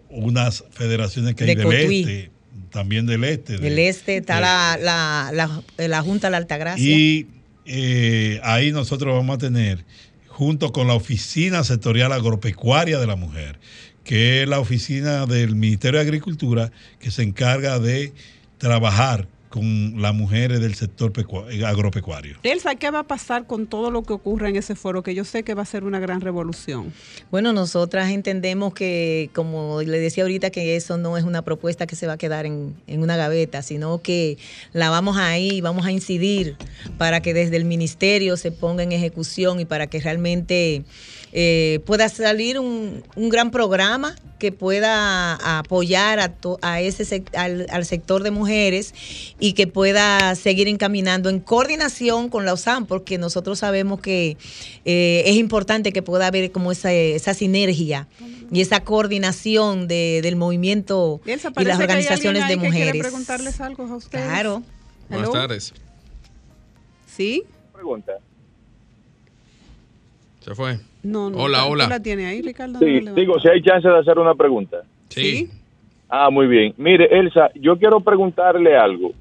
unas 0.09 0.63
federaciones 0.71 1.35
que 1.35 1.43
hay 1.43 1.55
del 1.55 1.71
este, 1.71 2.31
también 2.71 3.05
del 3.05 3.23
este. 3.23 3.57
Del 3.57 3.79
este 3.79 4.17
está 4.17 4.39
la, 4.39 4.77
la, 4.81 5.61
la, 5.77 6.01
Junta 6.01 6.27
de 6.27 6.31
la 6.31 6.37
Altagracia. 6.37 6.83
Y 6.83 7.27
eh, 7.65 8.39
ahí 8.43 8.71
nosotros 8.71 9.13
vamos 9.15 9.35
a 9.35 9.37
tener, 9.37 9.85
junto 10.27 10.71
con 10.71 10.87
la 10.87 10.93
Oficina 10.93 11.63
Sectorial 11.63 12.11
Agropecuaria 12.11 12.99
de 12.99 13.07
la 13.07 13.15
Mujer, 13.15 13.59
que 14.03 14.43
es 14.43 14.49
la 14.49 14.59
oficina 14.59 15.25
del 15.25 15.55
Ministerio 15.55 15.99
de 15.99 16.05
Agricultura 16.05 16.71
que 16.99 17.11
se 17.11 17.23
encarga 17.23 17.79
de 17.79 18.13
trabajar 18.57 19.27
con 19.49 20.01
las 20.01 20.13
mujeres 20.13 20.59
del 20.61 20.75
sector 20.75 21.11
eh, 21.51 21.65
agropecuario. 21.65 22.37
Elsa, 22.43 22.75
¿qué 22.75 22.91
va 22.91 22.99
a 22.99 23.03
pasar 23.03 23.47
con 23.47 23.65
todo 23.65 23.89
lo 23.89 24.03
que 24.03 24.13
ocurre 24.13 24.49
en 24.49 24.55
ese 24.55 24.75
foro? 24.75 25.01
Que 25.01 25.15
yo 25.15 25.25
sé 25.25 25.43
que 25.43 25.55
va 25.55 25.63
a 25.63 25.65
ser 25.65 25.83
una 25.83 25.99
gran 25.99 26.21
revolución. 26.21 26.93
Bueno, 27.31 27.51
nosotras 27.51 28.11
entendemos 28.11 28.73
que, 28.73 29.29
como 29.33 29.81
le 29.81 29.99
decía 29.99 30.23
ahorita, 30.23 30.51
que 30.51 30.75
eso 30.75 30.97
no 30.97 31.17
es 31.17 31.23
una 31.23 31.41
propuesta 31.41 31.87
que 31.87 31.95
se 31.95 32.05
va 32.05 32.13
a 32.13 32.17
quedar 32.17 32.45
en, 32.45 32.75
en 32.87 33.01
una 33.01 33.17
gaveta, 33.17 33.61
sino 33.63 34.01
que 34.01 34.37
la 34.71 34.89
vamos 34.89 35.17
a 35.17 35.37
ir, 35.37 35.63
vamos 35.63 35.85
a 35.85 35.91
incidir 35.91 36.55
para 36.97 37.21
que 37.21 37.33
desde 37.33 37.57
el 37.57 37.65
ministerio 37.65 38.37
se 38.37 38.51
ponga 38.51 38.83
en 38.83 38.91
ejecución 38.91 39.59
y 39.59 39.65
para 39.65 39.87
que 39.87 39.99
realmente 39.99 40.83
eh, 41.31 41.79
pueda 41.85 42.09
salir 42.09 42.59
un, 42.59 43.03
gran 43.15 43.51
programa 43.51 44.15
que 44.39 44.51
pueda 44.51 45.59
apoyar 45.59 46.19
a, 46.19 46.33
a 46.61 46.81
ese 46.81 47.23
al, 47.33 47.85
sector 47.85 48.23
de 48.23 48.31
mujeres 48.31 48.93
y 49.39 49.53
que 49.53 49.67
pueda 49.67 50.33
seguir 50.35 50.67
encaminando 50.67 51.29
en 51.29 51.39
coordinación 51.39 52.29
con 52.29 52.45
la 52.45 52.53
OSAM, 52.53 52.85
porque 52.85 53.17
nosotros 53.17 53.59
sabemos 53.59 53.99
que 53.99 54.37
eh, 54.85 55.23
es 55.25 55.35
importante 55.35 55.91
que 55.91 56.01
pueda 56.01 56.27
haber 56.27 56.51
como 56.51 56.71
esa, 56.71 56.91
esa 56.93 57.33
sinergia 57.33 58.07
y 58.51 58.61
esa 58.61 58.83
coordinación 58.83 59.87
de, 59.87 60.21
del 60.23 60.35
movimiento 60.35 61.21
y 61.25 61.63
las 61.65 61.79
organizaciones 61.79 62.47
de 62.47 62.57
mujeres. 62.57 63.01
preguntarles 63.01 63.59
algo 63.61 63.83
a 63.83 63.95
ustedes. 63.97 64.25
Claro. 64.25 64.63
Buenas 65.09 65.31
tardes. 65.31 65.73
¿Sí? 67.07 67.43
Pregunta. 67.73 68.19
Se 70.49 70.55
fue. 70.55 70.77
No, 71.03 71.29
no. 71.29 71.37
Hola, 71.37 71.67
hola. 71.67 71.87
la 71.87 72.01
tiene 72.01 72.25
ahí, 72.25 72.41
Ricardo? 72.41 72.79
Sí, 72.79 73.01
digo, 73.15 73.39
si 73.39 73.47
hay 73.49 73.61
chance 73.61 73.87
de 73.87 73.99
hacer 73.99 74.17
una 74.17 74.33
pregunta. 74.33 74.81
Sí. 75.09 75.47
Ah, 76.09 76.31
muy 76.31 76.47
bien. 76.47 76.73
Mire, 76.77 77.07
Elsa, 77.19 77.51
yo 77.53 77.77
quiero 77.77 77.99
preguntarle 77.99 78.75
algo. 78.75 79.11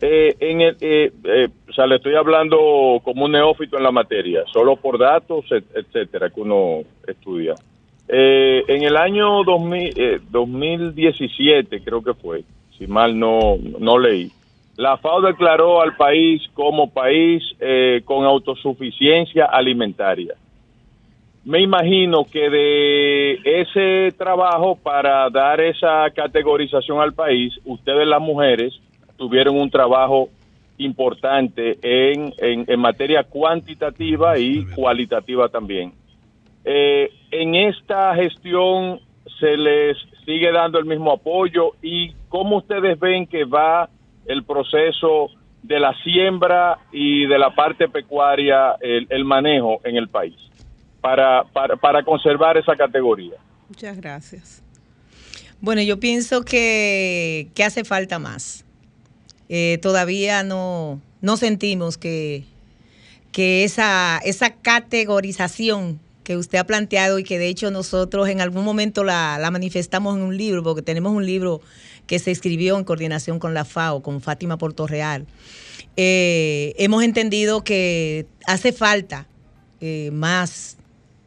Eh, 0.00 0.34
en 0.40 0.60
el, 0.60 0.76
eh, 0.80 1.12
eh, 1.22 1.48
o 1.68 1.72
sea, 1.72 1.86
le 1.86 1.96
estoy 1.96 2.16
hablando 2.16 3.00
como 3.04 3.26
un 3.26 3.32
neófito 3.32 3.76
en 3.76 3.84
la 3.84 3.92
materia, 3.92 4.42
solo 4.52 4.74
por 4.74 4.98
datos, 4.98 5.44
etcétera, 5.52 6.30
que 6.30 6.40
uno 6.40 6.80
estudia. 7.06 7.54
en 8.08 8.82
el 8.82 8.96
año 8.96 9.44
2000, 9.44 10.22
2017, 10.32 11.80
creo 11.80 12.02
que 12.02 12.14
fue, 12.14 12.42
si 12.76 12.88
mal 12.88 13.16
no, 13.16 13.56
no 13.78 14.00
leí, 14.00 14.32
la 14.74 14.96
FAO 14.96 15.20
declaró 15.20 15.80
al 15.80 15.94
país 15.94 16.42
como 16.54 16.90
país 16.90 17.44
con 18.04 18.24
autosuficiencia 18.24 19.44
alimentaria 19.44 20.34
me 21.44 21.62
imagino 21.62 22.24
que 22.24 22.50
de 22.50 23.40
ese 23.44 24.14
trabajo 24.16 24.76
para 24.76 25.28
dar 25.30 25.60
esa 25.60 26.10
categorización 26.14 27.00
al 27.00 27.14
país, 27.14 27.54
ustedes 27.64 28.06
las 28.06 28.20
mujeres 28.20 28.78
tuvieron 29.16 29.58
un 29.58 29.70
trabajo 29.70 30.28
importante 30.76 31.78
en, 31.82 32.32
en, 32.38 32.80
materia 32.80 33.24
cuantitativa 33.24 34.38
y 34.38 34.64
cualitativa 34.74 35.48
también. 35.48 35.92
Eh, 36.64 37.10
en 37.30 37.54
esta 37.54 38.14
gestión 38.14 39.00
se 39.38 39.56
les 39.56 39.96
sigue 40.24 40.52
dando 40.52 40.78
el 40.78 40.84
mismo 40.84 41.12
apoyo 41.12 41.72
y 41.82 42.12
cómo 42.28 42.58
ustedes 42.58 42.98
ven 42.98 43.26
que 43.26 43.44
va 43.44 43.88
el 44.26 44.44
proceso 44.44 45.28
de 45.62 45.80
la 45.80 45.94
siembra 46.02 46.78
y 46.92 47.26
de 47.26 47.38
la 47.38 47.54
parte 47.54 47.88
pecuaria, 47.88 48.76
el 48.80 49.24
manejo 49.24 49.80
en 49.84 49.96
el 49.96 50.08
país 50.08 50.49
para, 51.00 51.44
para, 51.44 52.04
conservar 52.04 52.56
esa 52.56 52.76
categoría. 52.76 53.34
Muchas 53.68 53.96
gracias. 53.96 54.62
Bueno, 55.60 55.82
yo 55.82 56.00
pienso 56.00 56.42
que, 56.42 57.50
hace 57.64 57.84
falta 57.84 58.18
más. 58.18 58.64
Eh, 59.48 59.78
todavía 59.82 60.42
no, 60.42 61.00
no 61.20 61.36
sentimos 61.36 61.98
que, 61.98 62.44
que 63.32 63.64
esa, 63.64 64.20
esa 64.24 64.54
categorización 64.54 66.00
que 66.30 66.36
usted 66.36 66.58
ha 66.58 66.64
planteado 66.64 67.18
y 67.18 67.24
que 67.24 67.38
de 67.38 67.48
hecho 67.48 67.70
nosotros 67.70 68.28
en 68.28 68.40
algún 68.40 68.64
momento 68.64 69.02
la, 69.02 69.48
manifestamos 69.50 70.16
en 70.16 70.22
un 70.22 70.36
libro, 70.36 70.62
porque 70.62 70.82
tenemos 70.82 71.12
un 71.12 71.26
libro 71.26 71.60
que 72.06 72.18
se 72.18 72.30
escribió 72.30 72.78
en 72.78 72.84
coordinación 72.84 73.38
con 73.38 73.54
la 73.54 73.64
FAO, 73.64 74.00
con 74.00 74.20
Fátima 74.20 74.56
Portorreal. 74.56 75.26
Eh, 75.96 76.74
hemos 76.78 77.02
entendido 77.02 77.64
que 77.64 78.26
hace 78.46 78.72
falta 78.72 79.26
eh, 79.80 80.10
más 80.12 80.76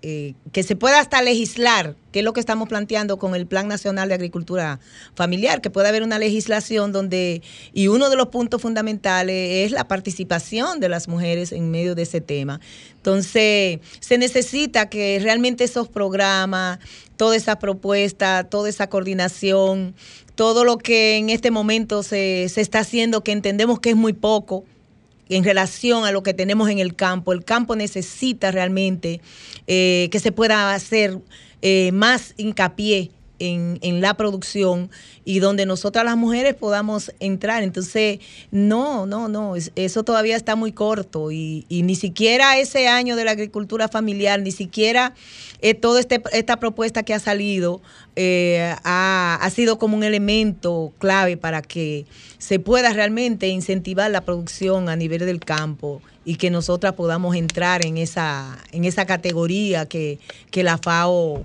eh, 0.06 0.34
que 0.52 0.64
se 0.64 0.76
pueda 0.76 1.00
hasta 1.00 1.22
legislar, 1.22 1.96
que 2.12 2.20
es 2.20 2.26
lo 2.26 2.34
que 2.34 2.42
estamos 2.42 2.68
planteando 2.68 3.18
con 3.18 3.36
el 3.36 3.48
Plan 3.48 3.70
Nacional 3.70 4.10
de 4.10 4.16
Agricultura 4.16 4.82
Familiar, 5.16 5.62
que 5.62 5.70
pueda 5.70 5.88
haber 5.88 6.04
una 6.04 6.20
legislación 6.20 6.92
donde, 6.92 7.42
y 7.72 7.88
uno 7.88 8.10
de 8.10 8.18
los 8.18 8.28
puntos 8.28 8.62
fundamentales 8.62 9.66
es 9.66 9.72
la 9.72 9.88
participación 9.88 10.82
de 10.82 10.90
las 10.90 11.08
mujeres 11.08 11.54
en 11.54 11.72
medio 11.72 11.96
de 11.96 12.02
ese 12.02 12.20
tema. 12.20 12.60
Entonces, 12.98 13.80
se 14.02 14.18
necesita 14.18 14.90
que 14.90 15.20
realmente 15.24 15.64
esos 15.64 15.88
programas, 15.88 16.80
toda 17.16 17.38
esa 17.38 17.58
propuesta, 17.58 18.44
toda 18.44 18.68
esa 18.68 18.90
coordinación, 18.90 19.96
todo 20.36 20.66
lo 20.66 20.80
que 20.80 21.16
en 21.16 21.30
este 21.30 21.50
momento 21.50 22.04
se, 22.04 22.50
se 22.50 22.60
está 22.60 22.80
haciendo, 22.80 23.24
que 23.24 23.32
entendemos 23.32 23.80
que 23.80 23.92
es 23.92 23.96
muy 23.96 24.12
poco, 24.12 24.66
en 25.36 25.44
relación 25.44 26.06
a 26.06 26.12
lo 26.12 26.24
que 26.24 26.34
tenemos 26.34 26.70
en 26.70 26.80
el 26.80 26.96
campo. 26.96 27.34
El 27.34 27.44
campo 27.44 27.76
necesita 27.76 28.52
realmente 28.52 29.22
eh, 29.68 30.10
que 30.12 30.20
se 30.20 30.32
pueda 30.32 30.74
hacer 30.74 31.20
eh, 31.62 31.92
más 31.92 32.34
hincapié 32.38 33.12
en, 33.40 34.02
la 34.02 34.16
producción 34.16 34.90
y 35.26 35.40
donde 35.40 35.66
nosotras 35.66 36.06
las 36.06 36.18
mujeres 36.18 36.54
podamos 36.54 37.12
entrar. 37.20 37.64
Entonces, 37.64 38.20
no, 38.52 39.06
no, 39.06 39.28
no, 39.28 39.56
eso 39.56 40.04
todavía 40.04 40.36
está 40.36 40.56
muy 40.56 40.72
corto 40.72 41.32
y, 41.32 41.66
y 41.70 41.84
ni 41.84 41.96
siquiera 41.96 42.58
ese 42.58 42.88
año 42.88 43.16
de 43.16 43.26
la 43.26 43.32
agricultura 43.32 43.88
familiar, 43.88 44.42
ni 44.42 44.52
siquiera 44.52 45.14
eh, 45.62 45.74
toda 45.74 46.00
este, 46.02 46.22
esta 46.34 46.58
propuesta 46.58 47.04
que 47.04 47.14
ha 47.14 47.20
salido 47.20 47.82
eh, 48.18 48.76
ha, 48.84 49.40
ha, 49.42 49.50
sido 49.50 49.80
como 49.80 49.96
un 49.96 50.04
elemento 50.04 50.92
clave 51.00 51.38
para 51.38 51.62
que 51.62 52.06
se 52.38 52.60
pueda 52.60 52.92
realmente 52.92 53.48
incentivar 53.48 54.12
la 54.12 54.22
producción 54.22 54.90
a 54.90 54.98
nivel 54.98 55.26
del 55.26 55.40
campo 55.40 56.02
y 56.26 56.36
que 56.36 56.50
nosotras 56.50 56.94
podamos 56.94 57.36
entrar 57.36 57.86
en 57.86 57.98
esa, 57.98 58.58
en 58.74 58.86
esa 58.86 59.06
categoría 59.06 59.86
que, 59.86 60.20
que 60.52 60.64
la 60.64 60.78
FAO 60.78 61.42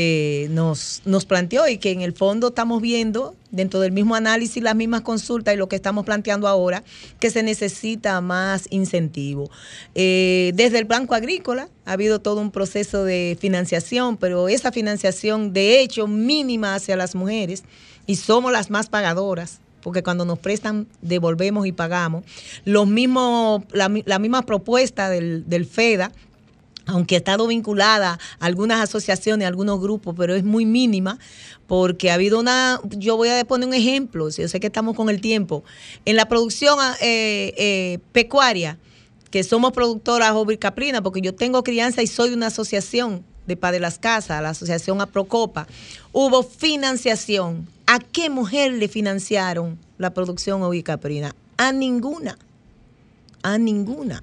eh, 0.00 0.46
nos, 0.50 1.02
nos 1.06 1.24
planteó 1.24 1.66
y 1.66 1.78
que 1.78 1.90
en 1.90 2.02
el 2.02 2.12
fondo 2.12 2.50
estamos 2.50 2.80
viendo 2.80 3.34
dentro 3.50 3.80
del 3.80 3.90
mismo 3.90 4.14
análisis, 4.14 4.62
las 4.62 4.76
mismas 4.76 5.00
consultas 5.00 5.54
y 5.54 5.56
lo 5.56 5.68
que 5.68 5.74
estamos 5.74 6.04
planteando 6.04 6.46
ahora, 6.46 6.84
que 7.18 7.30
se 7.30 7.42
necesita 7.42 8.20
más 8.20 8.68
incentivo. 8.70 9.50
Eh, 9.96 10.52
desde 10.54 10.78
el 10.78 10.84
Banco 10.84 11.16
Agrícola 11.16 11.68
ha 11.84 11.94
habido 11.94 12.20
todo 12.20 12.40
un 12.40 12.52
proceso 12.52 13.02
de 13.02 13.36
financiación, 13.40 14.16
pero 14.18 14.48
esa 14.48 14.70
financiación 14.70 15.52
de 15.52 15.80
hecho 15.80 16.06
mínima 16.06 16.76
hacia 16.76 16.94
las 16.94 17.16
mujeres 17.16 17.64
y 18.06 18.14
somos 18.14 18.52
las 18.52 18.70
más 18.70 18.88
pagadoras 18.88 19.58
porque 19.80 20.04
cuando 20.04 20.24
nos 20.24 20.38
prestan 20.38 20.86
devolvemos 21.02 21.66
y 21.66 21.72
pagamos. 21.72 22.24
Los 22.64 22.86
mismos, 22.86 23.62
la, 23.72 23.88
misma 23.88 24.42
propuesta 24.42 25.10
del, 25.10 25.48
del 25.48 25.66
FEDA 25.66 26.12
aunque 26.88 27.14
ha 27.14 27.18
estado 27.18 27.46
vinculada 27.46 28.18
a 28.40 28.46
algunas 28.46 28.80
asociaciones, 28.80 29.44
a 29.44 29.48
algunos 29.48 29.80
grupos, 29.80 30.14
pero 30.16 30.34
es 30.34 30.42
muy 30.42 30.64
mínima, 30.64 31.18
porque 31.66 32.10
ha 32.10 32.14
habido 32.14 32.40
una, 32.40 32.80
yo 32.96 33.16
voy 33.16 33.28
a 33.28 33.44
poner 33.44 33.68
un 33.68 33.74
ejemplo, 33.74 34.30
yo 34.30 34.48
sé 34.48 34.58
que 34.58 34.66
estamos 34.66 34.96
con 34.96 35.10
el 35.10 35.20
tiempo, 35.20 35.62
en 36.06 36.16
la 36.16 36.26
producción 36.28 36.78
eh, 37.00 37.54
eh, 37.56 37.98
pecuaria, 38.12 38.78
que 39.30 39.44
somos 39.44 39.72
productoras 39.72 40.32
Caprina, 40.58 41.02
porque 41.02 41.20
yo 41.20 41.34
tengo 41.34 41.62
crianza 41.62 42.00
y 42.02 42.06
soy 42.06 42.32
una 42.32 42.46
asociación 42.46 43.22
de 43.46 43.58
Padre 43.58 43.80
Las 43.80 43.98
Casas, 43.98 44.42
la 44.42 44.50
asociación 44.50 45.02
Aprocopa, 45.02 45.66
hubo 46.12 46.42
financiación. 46.42 47.68
¿A 47.86 47.98
qué 47.98 48.30
mujer 48.30 48.72
le 48.72 48.88
financiaron 48.88 49.78
la 49.98 50.14
producción 50.14 50.62
Caprina? 50.82 51.34
A 51.58 51.72
ninguna, 51.72 52.38
a 53.42 53.58
ninguna 53.58 54.22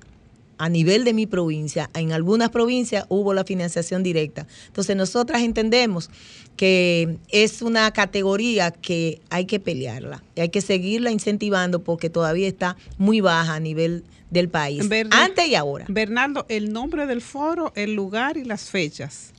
a 0.58 0.70
nivel 0.70 1.04
de 1.04 1.14
mi 1.14 1.26
provincia, 1.26 1.90
en 1.94 2.12
algunas 2.12 2.50
provincias 2.50 3.06
hubo 3.10 3.34
la 3.34 3.44
financiación 3.44 4.04
directa. 4.04 4.48
Entonces 4.68 4.96
nosotras 4.96 5.42
entendemos 5.42 6.10
que 6.56 7.18
es 7.30 7.62
una 7.62 7.92
categoría 7.92 8.72
que 8.72 9.22
hay 9.30 9.46
que 9.46 9.60
pelearla, 9.60 10.24
y 10.36 10.42
hay 10.42 10.50
que 10.50 10.62
seguirla 10.62 11.12
incentivando 11.12 11.84
porque 11.84 12.10
todavía 12.10 12.48
está 12.48 12.78
muy 12.98 13.22
baja 13.22 13.56
a 13.56 13.60
nivel 13.60 14.04
del 14.30 14.50
país, 14.50 14.84
antes 15.12 15.48
y 15.48 15.56
ahora. 15.56 15.86
Bernardo, 15.88 16.46
el 16.50 16.72
nombre 16.72 17.06
del 17.06 17.22
foro, 17.22 17.74
el 17.76 17.94
lugar 17.94 18.38
y 18.38 18.44
las 18.44 18.70
fechas. 18.70 19.34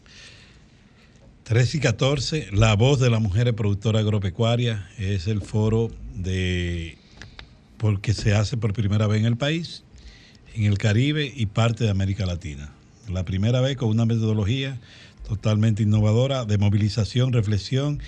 13 1.44 1.76
y 1.76 1.80
14, 1.80 2.48
La 2.52 2.74
Voz 2.74 2.98
de 2.98 3.08
la 3.08 3.20
Mujer 3.20 3.54
Productora 3.54 4.00
Agropecuaria 4.00 4.90
es 4.98 5.28
el 5.28 5.42
foro 5.42 5.90
de 6.12 6.98
porque 7.76 8.14
se 8.14 8.34
hace 8.34 8.56
por 8.56 8.72
primera 8.72 9.06
vez 9.06 9.20
en 9.20 9.26
el 9.26 9.36
país, 9.36 9.84
en 10.56 10.64
el 10.64 10.78
Caribe 10.78 11.30
y 11.34 11.46
parte 11.46 11.84
de 11.84 11.90
América 11.90 12.24
Latina. 12.24 12.72
La 13.08 13.24
primera 13.24 13.60
vez 13.60 13.76
con 13.76 13.90
una 13.90 14.06
metodología 14.06 14.78
totalmente 15.28 15.82
innovadora 15.82 16.44
de 16.44 16.56
movilización, 16.56 17.32
reflexión 17.32 18.00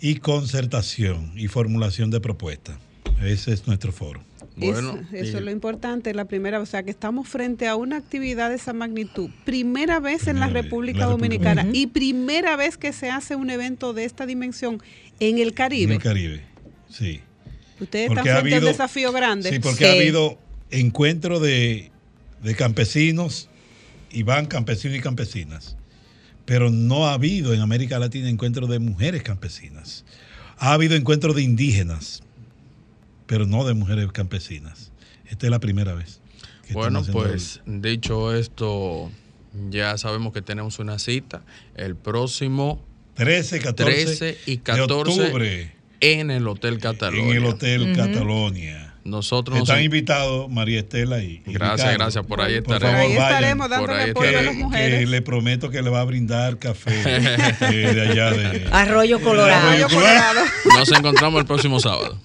y 0.00 0.16
concertación 0.16 1.32
y 1.36 1.48
formulación 1.48 2.10
de 2.10 2.20
propuestas. 2.20 2.76
Ese 3.22 3.52
es 3.52 3.66
nuestro 3.66 3.92
foro. 3.92 4.22
Bueno, 4.56 5.00
eso, 5.12 5.38
es 5.38 5.44
lo 5.44 5.52
importante, 5.52 6.12
la 6.14 6.24
primera, 6.24 6.60
o 6.60 6.66
sea, 6.66 6.82
que 6.82 6.90
estamos 6.90 7.28
frente 7.28 7.68
a 7.68 7.76
una 7.76 7.96
actividad 7.96 8.50
de 8.50 8.56
esa 8.56 8.72
magnitud, 8.72 9.30
primera 9.44 10.00
vez 10.00 10.26
en 10.26 10.40
la 10.40 10.48
República 10.48 11.06
Dominicana 11.06 11.68
y 11.72 11.86
primera 11.86 12.56
vez 12.56 12.76
que 12.76 12.92
se 12.92 13.08
hace 13.08 13.36
un 13.36 13.50
evento 13.50 13.92
de 13.92 14.04
esta 14.04 14.26
dimensión 14.26 14.82
en 15.20 15.38
el 15.38 15.54
Caribe. 15.54 15.94
En 15.94 16.00
el 16.00 16.02
Caribe, 16.02 16.42
sí. 16.90 17.20
Ustedes 17.80 18.10
están 18.10 18.24
frente 18.24 18.56
a 18.56 18.58
un 18.58 18.64
desafío 18.64 19.12
grande. 19.12 19.50
Sí, 19.50 19.60
porque 19.60 19.86
ha 19.86 19.92
habido 19.92 20.38
encuentro 20.70 21.40
de, 21.40 21.90
de 22.42 22.54
campesinos 22.54 23.48
y 24.10 24.22
van 24.22 24.46
campesinos 24.46 24.96
y 24.96 25.00
campesinas 25.00 25.78
pero 26.48 26.70
no 26.70 27.06
ha 27.06 27.12
habido 27.12 27.52
en 27.52 27.60
América 27.60 27.98
Latina 27.98 28.26
encuentros 28.30 28.70
de 28.70 28.78
mujeres 28.78 29.22
campesinas. 29.22 30.06
Ha 30.56 30.72
habido 30.72 30.96
encuentros 30.96 31.36
de 31.36 31.42
indígenas, 31.42 32.22
pero 33.26 33.44
no 33.44 33.66
de 33.66 33.74
mujeres 33.74 34.10
campesinas. 34.12 34.90
Esta 35.26 35.46
es 35.46 35.50
la 35.50 35.58
primera 35.58 35.92
vez. 35.92 36.22
bueno, 36.72 37.04
pues 37.12 37.60
dicho 37.66 38.34
esto, 38.34 39.10
ya 39.68 39.98
sabemos 39.98 40.32
que 40.32 40.40
tenemos 40.40 40.78
una 40.78 40.98
cita 40.98 41.42
el 41.74 41.96
próximo 41.96 42.82
13, 43.16 43.60
14 43.60 44.04
13 44.06 44.38
y 44.46 44.56
14 44.56 44.86
de 44.86 45.26
octubre 45.26 45.72
en 46.00 46.30
el 46.30 46.48
Hotel 46.48 46.78
Catalonia. 46.78 47.30
En 47.30 47.36
el 47.36 47.44
Hotel 47.44 47.94
Catalonia. 47.94 48.87
Nosotros 49.08 49.58
Están 49.58 49.82
invitados 49.82 50.50
María 50.50 50.80
Estela 50.80 51.22
y, 51.22 51.42
Gracias, 51.46 51.94
gracias. 51.94 52.24
Por 52.26 52.40
ahí 52.40 52.54
estaremos. 52.54 52.92
Por 52.92 53.00
ahí 53.00 53.12
estaremos 53.12 53.70
dándole 53.70 54.10
apoyo 54.10 54.38
a 54.38 54.42
las 54.42 54.54
mujeres. 54.54 55.00
Que 55.00 55.06
le 55.06 55.22
prometo 55.22 55.70
que 55.70 55.82
le 55.82 55.90
va 55.90 56.00
a 56.00 56.04
brindar 56.04 56.58
café 56.58 56.92
de 56.92 58.10
allá 58.10 58.30
de 58.30 58.68
Arroyo 58.70 59.20
Colorado. 59.20 59.68
Arroyo 59.68 59.88
Colorado. 59.88 60.40
Nos 60.76 60.92
encontramos 60.92 61.40
el 61.40 61.46
próximo 61.46 61.80
sábado. 61.80 62.20